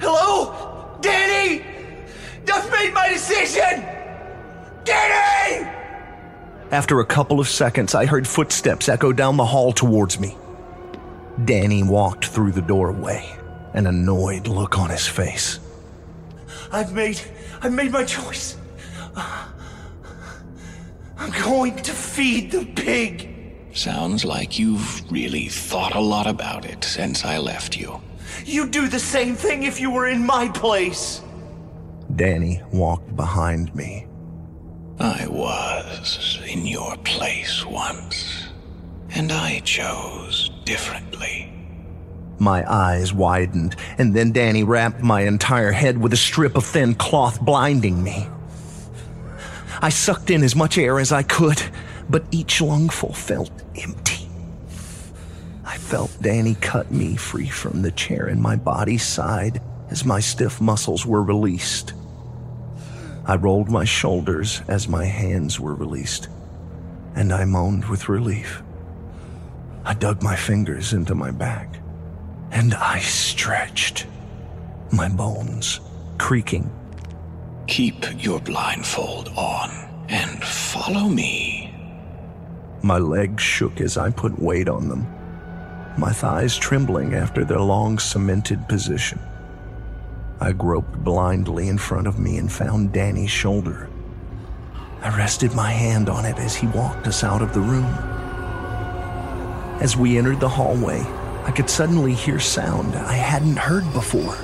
[0.00, 0.98] hello?
[1.00, 1.64] Danny!
[2.52, 3.84] I've made my decision!
[4.84, 5.68] Danny!
[6.70, 10.36] After a couple of seconds, I heard footsteps echo down the hall towards me.
[11.44, 13.36] Danny walked through the doorway,
[13.72, 15.58] an annoyed look on his face.
[16.70, 17.20] I've made,
[17.62, 18.56] I've made my choice.
[21.20, 23.28] I'm going to feed the pig.
[23.74, 28.00] Sounds like you've really thought a lot about it since I left you.
[28.46, 31.20] You'd do the same thing if you were in my place.
[32.16, 34.06] Danny walked behind me.
[34.98, 38.48] I was in your place once,
[39.10, 41.52] and I chose differently.
[42.38, 46.94] My eyes widened, and then Danny wrapped my entire head with a strip of thin
[46.94, 48.26] cloth, blinding me.
[49.82, 51.62] I sucked in as much air as I could,
[52.08, 54.28] but each lungful felt empty.
[55.64, 60.20] I felt Danny cut me free from the chair, and my body sighed as my
[60.20, 61.94] stiff muscles were released.
[63.24, 66.28] I rolled my shoulders as my hands were released,
[67.14, 68.62] and I moaned with relief.
[69.84, 71.76] I dug my fingers into my back,
[72.50, 74.06] and I stretched,
[74.92, 75.80] my bones
[76.18, 76.70] creaking.
[77.70, 79.70] Keep your blindfold on
[80.08, 81.72] and follow me.
[82.82, 85.06] My legs shook as I put weight on them,
[85.96, 89.20] my thighs trembling after their long cemented position.
[90.40, 93.88] I groped blindly in front of me and found Danny's shoulder.
[95.00, 97.94] I rested my hand on it as he walked us out of the room.
[99.80, 101.02] As we entered the hallway,
[101.44, 104.36] I could suddenly hear sound I hadn't heard before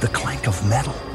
[0.00, 1.05] the clank of metal.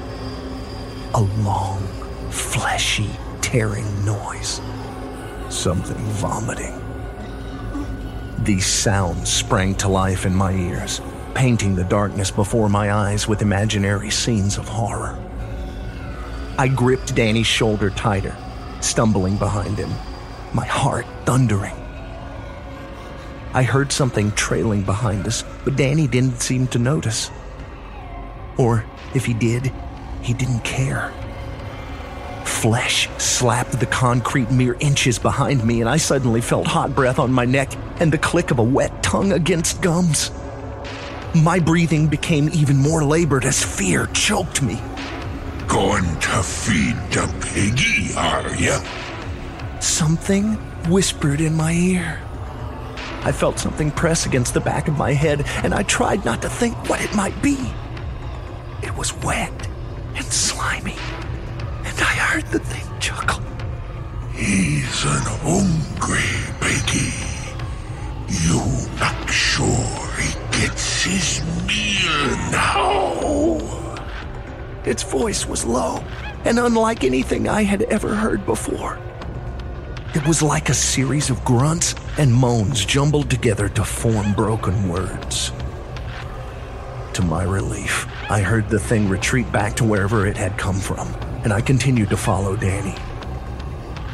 [1.13, 1.86] A long,
[2.30, 3.10] fleshy,
[3.41, 4.62] tearing noise.
[5.50, 6.82] Something vomiting.
[8.39, 11.02] These sounds sprang to life in my ears,
[11.34, 15.19] painting the darkness before my eyes with imaginary scenes of horror.
[16.58, 18.36] I gripped Danny's shoulder tighter,
[18.80, 19.91] stumbling behind him,
[20.54, 21.76] my heart thundering.
[23.54, 27.30] I heard something trailing behind us, but Danny didn't seem to notice.
[28.58, 29.74] Or if he did,
[30.21, 31.12] he didn't care.
[32.45, 37.31] Flesh slapped the concrete mere inches behind me, and I suddenly felt hot breath on
[37.31, 40.31] my neck and the click of a wet tongue against gums.
[41.34, 44.79] My breathing became even more labored as fear choked me.
[45.67, 48.79] Going to feed the piggy, are ya?
[49.79, 50.53] Something
[50.89, 52.21] whispered in my ear.
[53.23, 56.49] I felt something press against the back of my head, and I tried not to
[56.49, 57.57] think what it might be.
[58.84, 59.70] It was wet
[60.21, 60.95] and slimy,
[61.84, 63.41] and I heard the thing chuckle.
[64.34, 67.17] He's an hungry piggy.
[68.45, 68.62] You
[68.99, 73.97] not sure he gets his meal now?
[74.86, 76.03] Its voice was low
[76.45, 78.99] and unlike anything I had ever heard before.
[80.13, 85.51] It was like a series of grunts and moans jumbled together to form broken words.
[87.16, 91.14] To my relief, I heard the thing retreat back to wherever it had come from,
[91.43, 92.95] and I continued to follow Danny.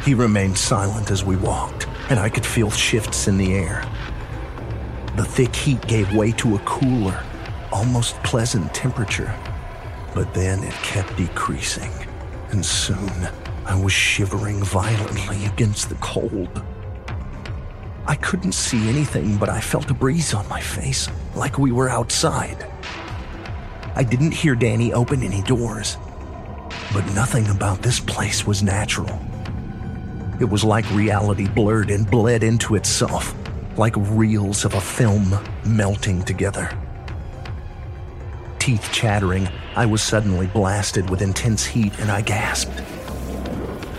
[0.04, 3.86] He remained silent as we walked, and I could feel shifts in the air.
[5.16, 7.24] The thick heat gave way to a cooler,
[7.72, 9.32] almost pleasant temperature,
[10.16, 11.92] but then it kept decreasing,
[12.50, 13.30] and soon
[13.68, 16.64] I was shivering violently against the cold.
[18.08, 21.90] I couldn't see anything, but I felt a breeze on my face, like we were
[21.90, 22.66] outside.
[23.96, 25.98] I didn't hear Danny open any doors,
[26.94, 29.20] but nothing about this place was natural.
[30.40, 33.36] It was like reality blurred and bled into itself,
[33.76, 36.72] like reels of a film melting together.
[38.58, 42.82] Teeth chattering, I was suddenly blasted with intense heat and I gasped.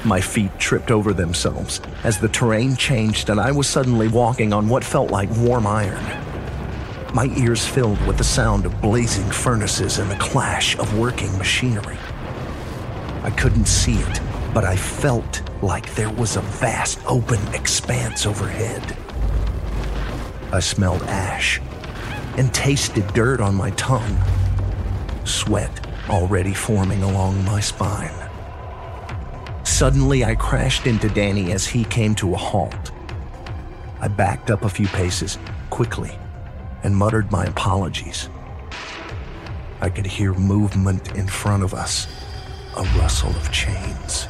[0.08, 4.66] My feet tripped over themselves as the terrain changed and I was suddenly walking on
[4.66, 6.02] what felt like warm iron.
[7.12, 11.98] My ears filled with the sound of blazing furnaces and the clash of working machinery.
[13.22, 14.20] I couldn't see it,
[14.54, 18.96] but I felt like there was a vast open expanse overhead.
[20.54, 21.60] I smelled ash
[22.38, 24.16] and tasted dirt on my tongue,
[25.24, 28.27] sweat already forming along my spine.
[29.78, 32.90] Suddenly, I crashed into Danny as he came to a halt.
[34.00, 35.38] I backed up a few paces,
[35.70, 36.10] quickly,
[36.82, 38.28] and muttered my apologies.
[39.80, 42.08] I could hear movement in front of us,
[42.76, 44.26] a rustle of chains,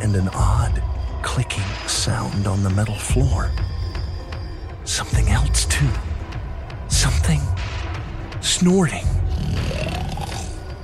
[0.00, 0.82] and an odd
[1.20, 3.50] clicking sound on the metal floor.
[4.84, 5.90] Something else, too.
[6.88, 7.42] Something
[8.40, 9.04] snorting.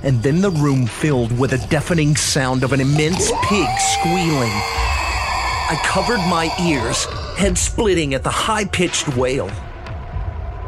[0.03, 4.51] And then the room filled with a deafening sound of an immense pig squealing.
[5.69, 7.05] I covered my ears,
[7.37, 9.49] head splitting at the high pitched wail.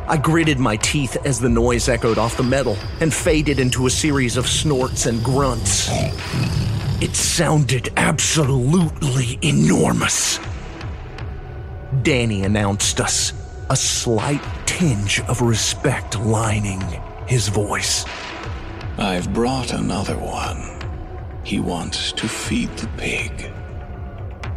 [0.08, 3.90] I gritted my teeth as the noise echoed off the metal and faded into a
[3.90, 5.90] series of snorts and grunts.
[7.02, 10.40] It sounded absolutely enormous.
[12.02, 13.34] Danny announced us,
[13.70, 16.82] a slight tinge of respect lining
[17.28, 18.06] his voice.
[19.04, 20.80] I've brought another one.
[21.44, 23.52] He wants to feed the pig.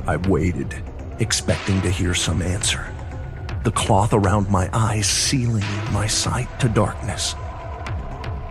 [0.06, 0.72] I waited,
[1.18, 2.86] expecting to hear some answer.
[3.64, 7.34] The cloth around my eyes sealing my sight to darkness.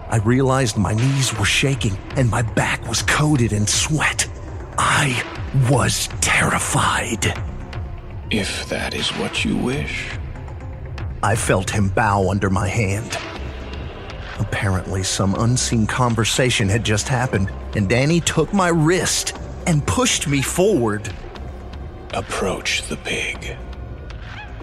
[0.09, 4.27] I realized my knees were shaking and my back was coated in sweat.
[4.77, 5.23] I
[5.71, 7.41] was terrified.
[8.31, 10.09] If that is what you wish.
[11.23, 13.17] I felt him bow under my hand.
[14.39, 20.41] Apparently, some unseen conversation had just happened, and Danny took my wrist and pushed me
[20.41, 21.11] forward.
[22.13, 23.57] Approach the pig.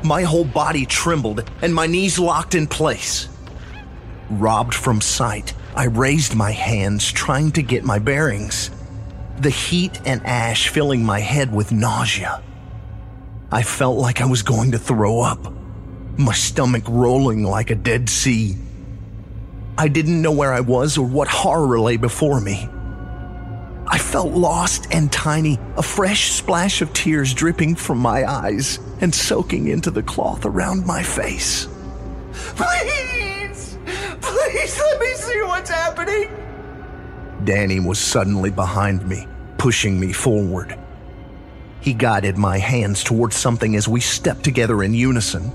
[0.03, 3.29] My whole body trembled and my knees locked in place.
[4.31, 8.71] Robbed from sight, I raised my hands, trying to get my bearings.
[9.39, 12.43] The heat and ash filling my head with nausea.
[13.51, 15.53] I felt like I was going to throw up,
[16.17, 18.57] my stomach rolling like a dead sea.
[19.83, 22.69] I didn't know where I was or what horror lay before me.
[23.89, 29.13] I felt lost and tiny, a fresh splash of tears dripping from my eyes and
[29.13, 31.67] soaking into the cloth around my face.
[32.33, 33.77] Please!
[34.21, 36.31] Please let me see what's happening!
[37.43, 39.27] Danny was suddenly behind me,
[39.59, 40.79] pushing me forward.
[41.81, 45.51] He guided my hands towards something as we stepped together in unison.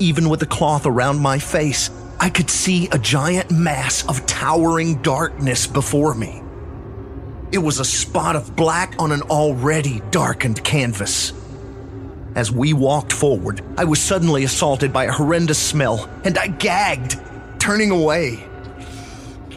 [0.00, 1.88] Even with the cloth around my face,
[2.22, 6.40] I could see a giant mass of towering darkness before me.
[7.50, 11.32] It was a spot of black on an already darkened canvas.
[12.36, 17.18] As we walked forward, I was suddenly assaulted by a horrendous smell, and I gagged,
[17.58, 18.46] turning away.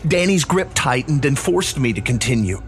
[0.07, 2.63] Danny's grip tightened and forced me to continue.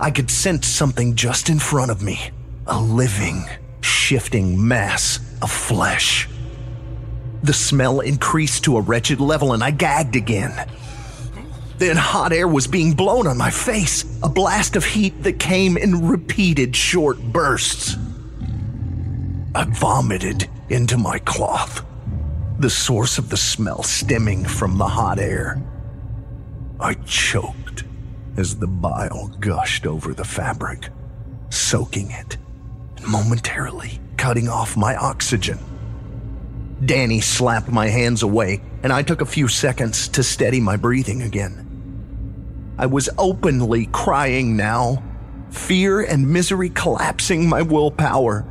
[0.00, 2.30] I could sense something just in front of me
[2.66, 3.44] a living,
[3.82, 6.30] shifting mass of flesh.
[7.46, 10.68] The smell increased to a wretched level, and I gagged again.
[11.78, 15.76] Then hot air was being blown on my face, a blast of heat that came
[15.76, 17.96] in repeated short bursts.
[19.54, 21.86] I vomited into my cloth,
[22.58, 25.62] the source of the smell stemming from the hot air.
[26.80, 27.84] I choked
[28.36, 30.88] as the bile gushed over the fabric,
[31.50, 32.38] soaking it,
[33.06, 35.60] momentarily cutting off my oxygen.
[36.84, 41.22] Danny slapped my hands away, and I took a few seconds to steady my breathing
[41.22, 42.74] again.
[42.78, 45.02] I was openly crying now,
[45.50, 48.46] fear and misery collapsing my willpower.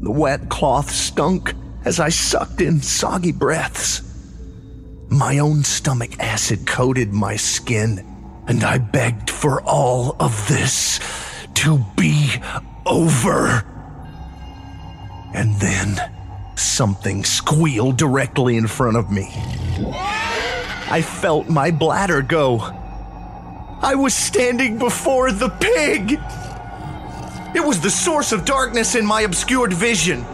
[0.00, 1.52] The wet cloth stunk
[1.84, 4.02] as I sucked in soggy breaths.
[5.08, 8.06] My own stomach acid coated my skin,
[8.46, 11.00] and I begged for all of this
[11.54, 12.30] to be
[12.86, 13.64] over.
[15.34, 16.17] And then
[16.58, 19.30] something squealed directly in front of me.
[20.90, 22.58] I felt my bladder go.
[23.80, 26.18] I was standing before the pig.
[27.54, 30.24] It was the source of darkness in my obscured vision.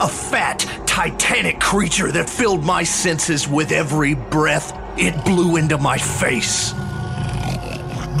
[0.00, 5.98] A fat, titanic creature that filled my senses with every breath it blew into my
[5.98, 6.72] face.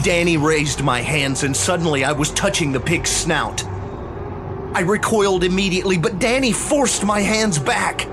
[0.02, 3.64] Danny raised my hands, and suddenly I was touching the pig's snout.
[4.76, 8.06] I recoiled immediately, but Danny forced my hands back.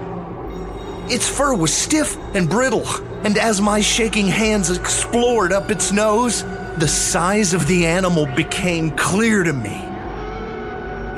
[1.11, 2.87] Its fur was stiff and brittle,
[3.25, 6.43] and as my shaking hands explored up its nose,
[6.77, 9.75] the size of the animal became clear to me.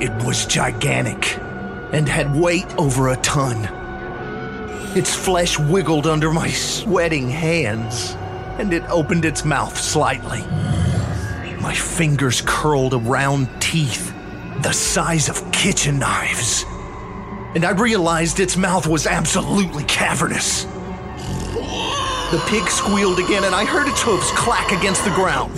[0.03, 1.37] It was gigantic
[1.93, 3.69] and had weight over a ton.
[4.97, 8.15] Its flesh wiggled under my sweating hands,
[8.57, 10.41] and it opened its mouth slightly.
[11.61, 14.14] My fingers curled around teeth
[14.65, 16.65] the size of kitchen knives
[17.55, 20.65] and I realized its mouth was absolutely cavernous.
[22.31, 25.53] The pig squealed again, and I heard its hooves clack against the ground.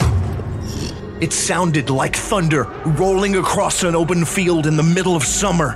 [1.24, 5.74] It sounded like thunder rolling across an open field in the middle of summer.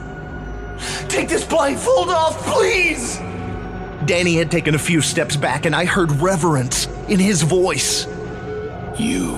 [1.09, 3.17] Take this blindfold off, please!
[4.05, 8.05] Danny had taken a few steps back, and I heard reverence in his voice.
[8.99, 9.31] You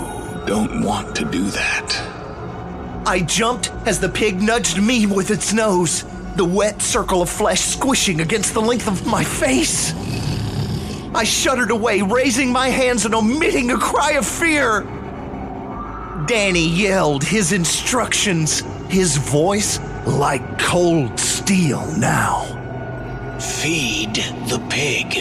[0.46, 2.13] don't want to do that.
[3.06, 7.60] I jumped as the pig nudged me with its nose the wet circle of flesh
[7.60, 9.94] squishing against the length of my face.
[11.14, 14.82] I shuddered away, raising my hands and omitting a cry of fear.
[16.28, 22.46] Danny yelled his instructions, his voice like cold steel now.
[23.40, 24.16] Feed
[24.48, 25.18] the pig.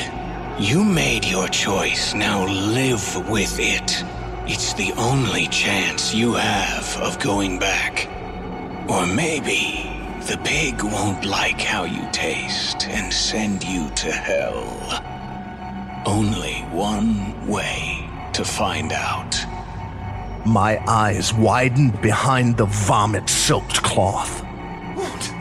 [0.58, 4.21] You made your choice, now live with it.
[4.45, 8.09] It's the only chance you have of going back.
[8.88, 9.88] Or maybe
[10.26, 15.01] the pig won't like how you taste and send you to hell.
[16.05, 19.36] Only one way to find out.
[20.45, 24.43] My eyes widened behind the vomit soaked cloth.
[24.97, 25.32] Won't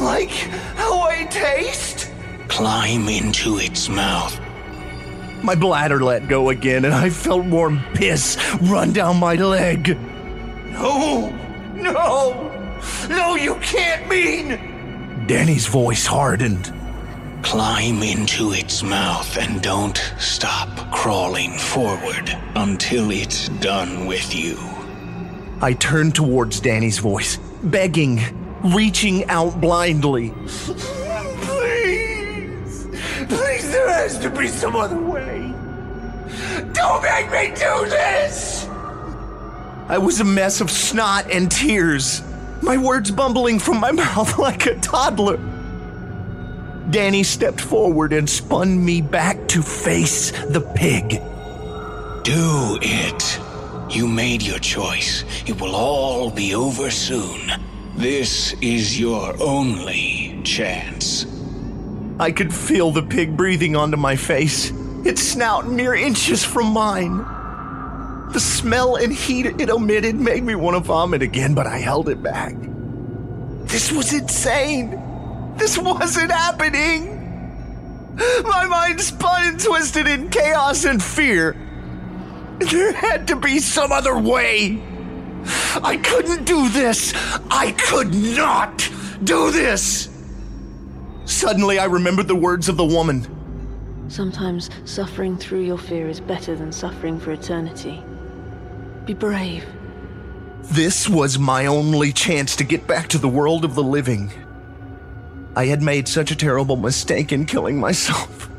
[0.00, 0.30] like
[0.76, 2.10] how I taste?
[2.48, 4.40] Climb into its mouth.
[5.42, 9.98] My bladder let go again, and I felt warm piss run down my leg.
[10.72, 11.30] No!
[11.74, 12.52] No!
[13.08, 15.26] No, you can't mean!
[15.26, 16.72] Danny's voice hardened.
[17.42, 24.58] Climb into its mouth and don't stop crawling forward until it's done with you.
[25.60, 28.20] I turned towards Danny's voice, begging,
[28.74, 30.34] reaching out blindly.
[33.28, 33.70] Please!
[33.70, 35.52] There has to be some other way!
[36.72, 38.66] Don't make me do this!
[39.88, 42.22] I was a mess of snot and tears
[42.62, 45.38] my words bumbling from my mouth like a toddler.
[46.90, 51.20] Danny stepped forward and spun me back to face the pig.
[52.22, 53.40] Do it.
[53.94, 55.24] You made your choice.
[55.46, 57.52] It will all be over soon.
[57.96, 61.35] This is your only chance.
[62.18, 64.72] I could feel the pig breathing onto my face,
[65.04, 67.18] its snout mere inches from mine.
[68.32, 72.08] The smell and heat it emitted made me want to vomit again, but I held
[72.08, 72.54] it back.
[73.66, 75.02] This was insane.
[75.56, 77.12] This wasn't happening.
[78.44, 81.54] My mind spun and twisted in chaos and fear.
[82.58, 84.82] There had to be some other way.
[85.82, 87.12] I couldn't do this.
[87.50, 88.90] I could not
[89.22, 90.08] do this.
[91.26, 93.26] Suddenly, I remembered the words of the woman.
[94.08, 98.02] Sometimes suffering through your fear is better than suffering for eternity.
[99.04, 99.66] Be brave.
[100.62, 104.32] This was my only chance to get back to the world of the living.
[105.56, 108.48] I had made such a terrible mistake in killing myself.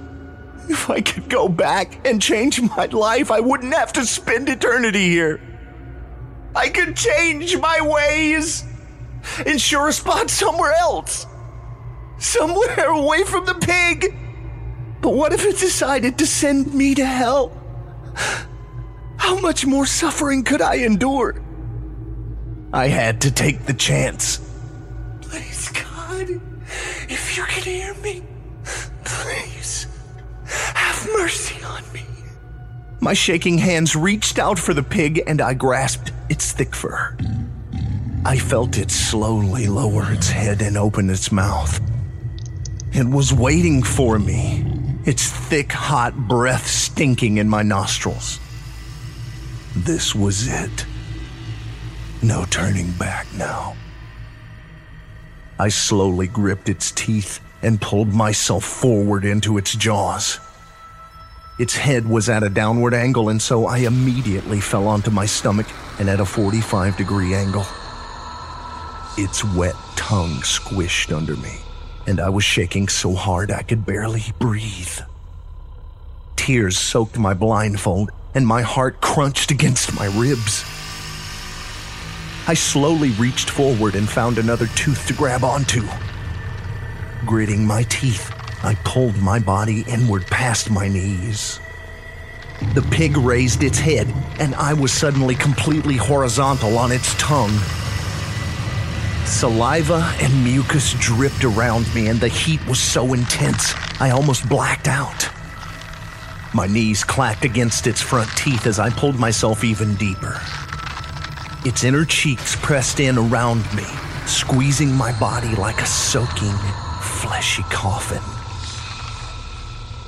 [0.69, 5.07] If I could go back and change my life, I wouldn't have to spend eternity
[5.07, 5.39] here.
[6.53, 8.65] I could change my ways,
[9.45, 11.25] ensure a spot somewhere else,
[12.17, 14.15] somewhere away from the pig.
[15.01, 17.51] But what if it decided to send me to hell?
[19.17, 21.41] How much more suffering could I endure?
[22.73, 24.39] I had to take the chance.
[25.21, 26.29] Please, God,
[27.09, 28.23] if you can hear me,
[29.05, 29.87] please
[30.45, 32.03] have mercy on me.
[32.99, 37.15] My shaking hands reached out for the pig and I grasped its thick fur.
[38.25, 41.79] I felt it slowly lower its head and open its mouth.
[42.93, 44.65] It was waiting for me,
[45.05, 48.39] its thick, hot breath stinking in my nostrils.
[49.75, 50.85] This was it.
[52.21, 53.75] No turning back now.
[55.59, 60.39] I slowly gripped its teeth and pulled myself forward into its jaws.
[61.59, 65.65] Its head was at a downward angle, and so I immediately fell onto my stomach
[65.99, 67.65] and at a 45 degree angle.
[69.17, 71.57] Its wet tongue squished under me,
[72.07, 74.99] and I was shaking so hard I could barely breathe.
[76.37, 80.63] Tears soaked my blindfold, and my heart crunched against my ribs.
[82.47, 85.85] I slowly reached forward and found another tooth to grab onto.
[87.25, 88.31] Gritting my teeth,
[88.63, 91.59] I pulled my body inward past my knees.
[92.73, 94.07] The pig raised its head,
[94.39, 97.59] and I was suddenly completely horizontal on its tongue.
[99.27, 104.87] Saliva and mucus dripped around me, and the heat was so intense I almost blacked
[104.87, 105.29] out.
[106.53, 110.39] My knees clacked against its front teeth as I pulled myself even deeper.
[111.65, 113.83] Its inner cheeks pressed in around me,
[114.25, 116.55] squeezing my body like a soaking,
[117.01, 118.23] fleshy coffin.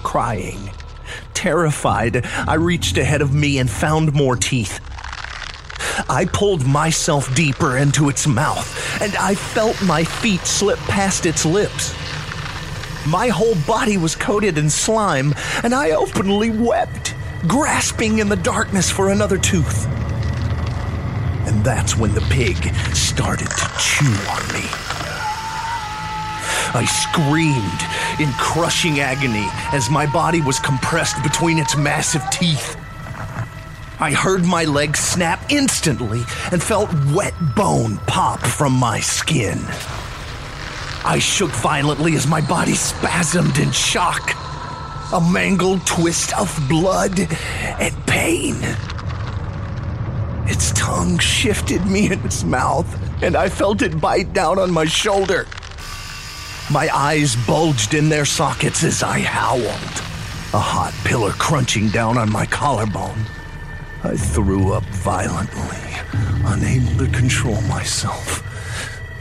[0.01, 0.71] Crying,
[1.33, 4.79] terrified, I reached ahead of me and found more teeth.
[6.09, 11.45] I pulled myself deeper into its mouth, and I felt my feet slip past its
[11.45, 11.93] lips.
[13.05, 17.13] My whole body was coated in slime, and I openly wept,
[17.47, 19.85] grasping in the darkness for another tooth.
[21.45, 22.57] And that's when the pig
[22.95, 24.67] started to chew on me.
[26.71, 32.78] I screamed in crushing agony as my body was compressed between its massive teeth.
[34.01, 36.23] I heard my legs snap instantly
[36.53, 39.59] and felt wet bone pop from my skin.
[41.03, 44.35] I shook violently as my body spasmed in shock.
[45.11, 48.55] A mangled twist of blood and pain.
[50.47, 52.87] Its tongue shifted me in its mouth,
[53.21, 55.45] and I felt it bite down on my shoulder.
[56.71, 59.65] My eyes bulged in their sockets as I howled,
[60.53, 63.25] a hot pillar crunching down on my collarbone.
[64.01, 65.77] I threw up violently,
[66.45, 68.43] unable to control myself.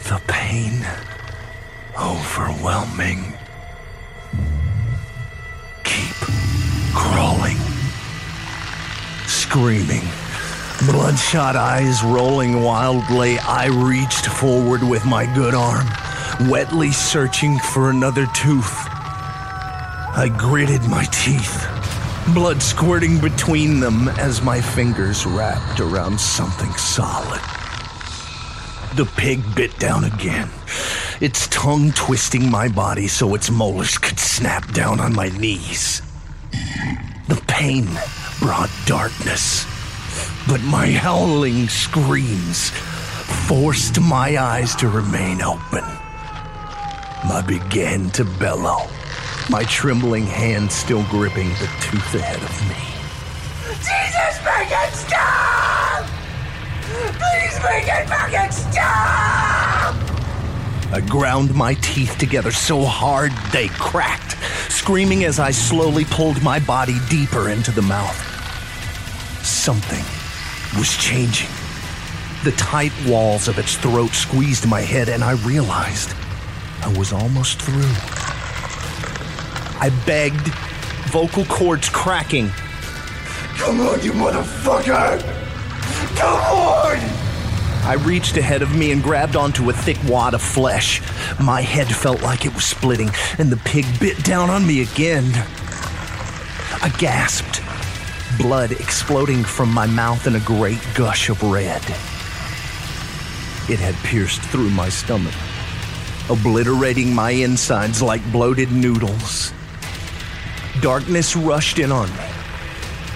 [0.04, 0.86] The pain
[2.00, 3.32] overwhelming.
[5.82, 6.14] Keep
[6.94, 7.56] crawling.
[9.26, 10.04] Screaming,
[10.86, 15.86] bloodshot eyes rolling wildly, I reached forward with my good arm,
[16.48, 18.86] wetly searching for another tooth.
[20.14, 21.66] I gritted my teeth,
[22.34, 27.40] blood squirting between them as my fingers wrapped around something solid.
[28.96, 30.48] The pig bit down again,
[31.20, 36.02] its tongue twisting my body so its molars could snap down on my knees.
[37.28, 37.86] The pain
[38.40, 39.64] brought darkness,
[40.48, 42.70] but my howling screams
[43.46, 45.84] forced my eyes to remain open.
[47.30, 48.88] I began to bellow,
[49.50, 52.76] my trembling hand still gripping the tooth ahead of me.
[53.78, 56.06] Jesus, make it stop!
[57.16, 59.94] Please make it fucking stop!
[60.92, 64.36] I ground my teeth together so hard they cracked,
[64.70, 68.16] screaming as I slowly pulled my body deeper into the mouth.
[69.44, 70.04] Something
[70.78, 71.50] was changing.
[72.44, 76.14] The tight walls of its throat squeezed my head, and I realized
[76.82, 78.27] I was almost through.
[79.80, 80.48] I begged,
[81.10, 82.50] vocal cords cracking.
[83.56, 85.20] Come on, you motherfucker!
[86.16, 87.28] Come on!
[87.84, 91.00] I reached ahead of me and grabbed onto a thick wad of flesh.
[91.40, 95.24] My head felt like it was splitting, and the pig bit down on me again.
[96.82, 97.62] I gasped,
[98.36, 101.82] blood exploding from my mouth in a great gush of red.
[103.70, 105.34] It had pierced through my stomach,
[106.28, 109.52] obliterating my insides like bloated noodles.
[110.80, 112.24] Darkness rushed in on me,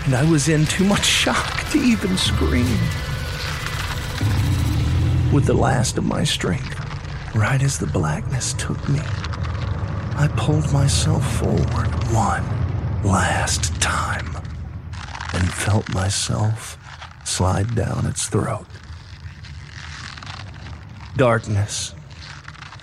[0.05, 2.67] and I was in too much shock to even scream
[5.33, 6.77] with the last of my strength.
[7.37, 12.45] Right as the blackness took me, I pulled myself forward one
[13.05, 14.37] last time
[15.33, 16.77] and felt myself
[17.25, 18.67] slide down its throat.
[21.17, 21.95] Darkness,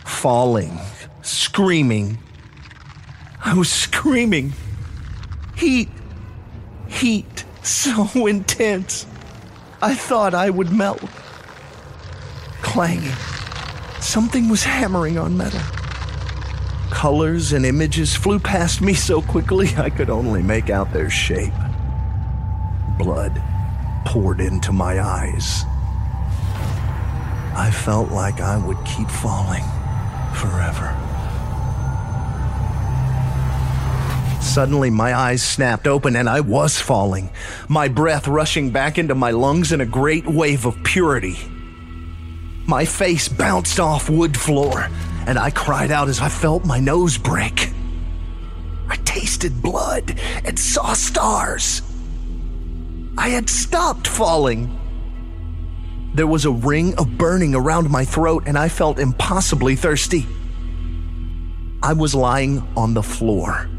[0.06, 0.80] falling,
[1.22, 2.18] screaming.
[3.44, 4.54] I was screaming.
[5.60, 5.90] Heat,
[6.88, 9.06] heat so intense.
[9.82, 11.04] I thought I would melt
[12.62, 13.12] clanging.
[14.00, 15.60] Something was hammering on metal.
[16.92, 21.54] Colors and images flew past me so quickly I could only make out their shape.
[22.98, 23.42] Blood
[24.06, 25.64] poured into my eyes.
[27.54, 29.66] I felt like I would keep falling
[30.34, 31.09] forever.
[34.42, 37.30] Suddenly, my eyes snapped open and I was falling,
[37.68, 41.38] my breath rushing back into my lungs in a great wave of purity.
[42.66, 44.90] My face bounced off wood floor,
[45.26, 47.72] and I cried out as I felt my nose break.
[48.88, 51.82] I tasted blood and saw stars.
[53.18, 54.76] I had stopped falling.
[56.14, 60.26] There was a ring of burning around my throat, and I felt impossibly thirsty.
[61.84, 63.70] I was lying on the floor.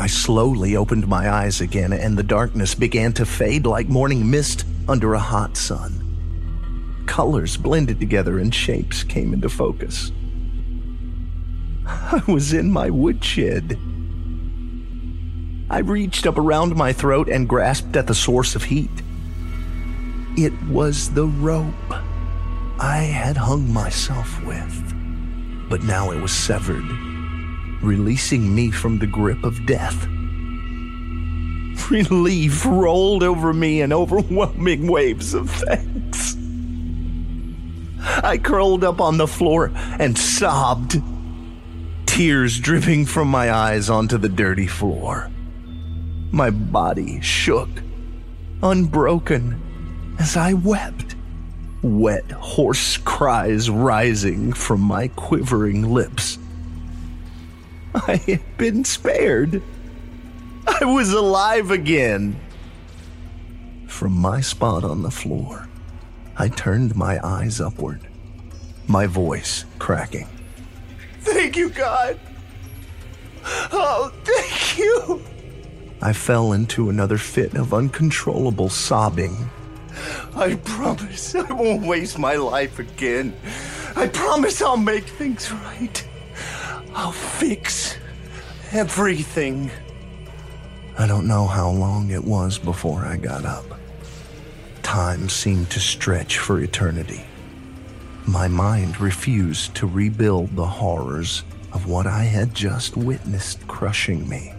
[0.00, 4.64] I slowly opened my eyes again, and the darkness began to fade like morning mist
[4.88, 7.04] under a hot sun.
[7.04, 10.10] Colors blended together and shapes came into focus.
[11.86, 13.78] I was in my woodshed.
[15.68, 19.02] I reached up around my throat and grasped at the source of heat.
[20.34, 21.74] It was the rope
[22.78, 26.88] I had hung myself with, but now it was severed,
[27.82, 30.06] releasing me from the grip of death.
[31.90, 36.36] Relief rolled over me in overwhelming waves of thanks.
[38.22, 41.02] I curled up on the floor and sobbed,
[42.06, 45.30] tears dripping from my eyes onto the dirty floor.
[46.30, 47.68] My body shook,
[48.62, 51.16] unbroken, as I wept,
[51.82, 56.38] wet hoarse cries rising from my quivering lips.
[57.94, 59.62] I had been spared.
[60.66, 62.38] I was alive again.
[63.86, 65.68] From my spot on the floor,
[66.36, 68.06] I turned my eyes upward,
[68.86, 70.28] my voice cracking.
[71.20, 72.18] Thank you, God.
[73.44, 75.22] Oh, thank you.
[76.02, 79.50] I fell into another fit of uncontrollable sobbing.
[80.34, 83.36] I promise I won't waste my life again.
[83.96, 86.06] I promise I'll make things right.
[86.94, 87.96] I'll fix
[88.72, 89.70] everything.
[90.98, 93.64] I don't know how long it was before I got up.
[94.82, 97.24] Time seemed to stretch for eternity.
[98.26, 104.52] My mind refused to rebuild the horrors of what I had just witnessed crushing me.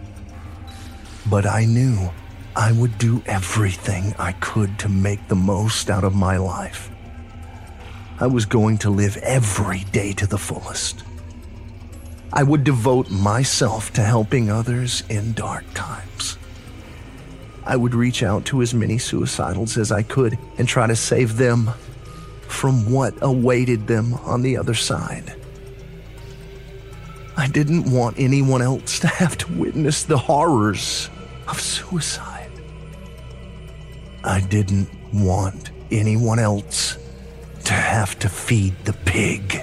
[1.28, 2.10] But I knew
[2.56, 6.90] I would do everything I could to make the most out of my life.
[8.18, 11.04] I was going to live every day to the fullest.
[12.34, 16.38] I would devote myself to helping others in dark times.
[17.64, 21.36] I would reach out to as many suicidals as I could and try to save
[21.36, 21.70] them
[22.48, 25.36] from what awaited them on the other side.
[27.36, 31.10] I didn't want anyone else to have to witness the horrors
[31.48, 32.50] of suicide.
[34.24, 36.96] I didn't want anyone else
[37.64, 39.62] to have to feed the pig.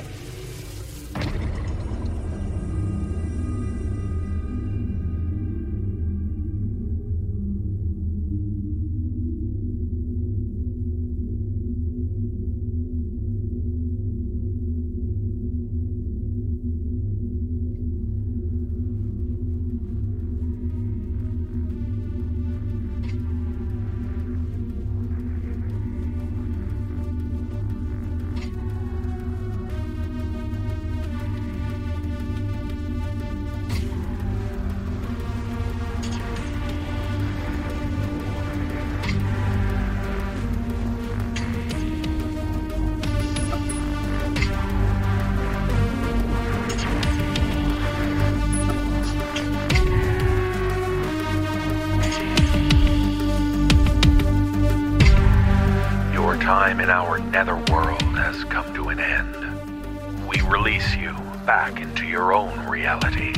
[56.59, 60.27] Time in our netherworld has come to an end.
[60.27, 61.13] We release you
[61.45, 63.33] back into your own reality.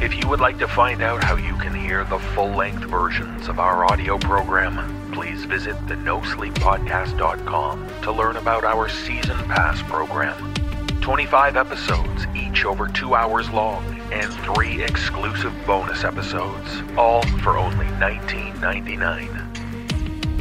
[0.00, 3.48] If you would like to find out how you can hear the full length versions
[3.48, 10.54] of our audio program, please visit the nosleeppodcast.com to learn about our season pass program.
[11.00, 17.86] 25 episodes, each over two hours long, and three exclusive bonus episodes, all for only
[17.86, 19.43] $19.99.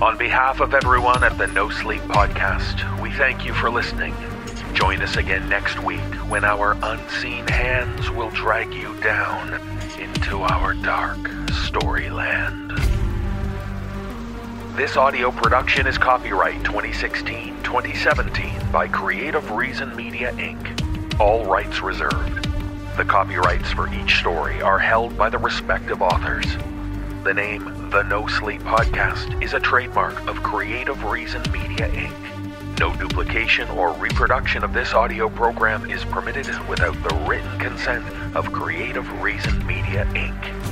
[0.01, 4.13] On behalf of everyone at the No Sleep Podcast, we thank you for listening.
[4.73, 9.53] Join us again next week when our unseen hands will drag you down
[9.99, 11.19] into our dark
[11.67, 12.75] storyland.
[14.75, 22.49] This audio production is copyright 2016 2017 by Creative Reason Media Inc., all rights reserved.
[22.97, 26.45] The copyrights for each story are held by the respective authors.
[27.23, 32.79] The name The No Sleep Podcast is a trademark of Creative Reason Media Inc.
[32.81, 38.05] No duplication or reproduction of this audio program is permitted without the written consent
[38.35, 40.62] of Creative Reason Media Inc.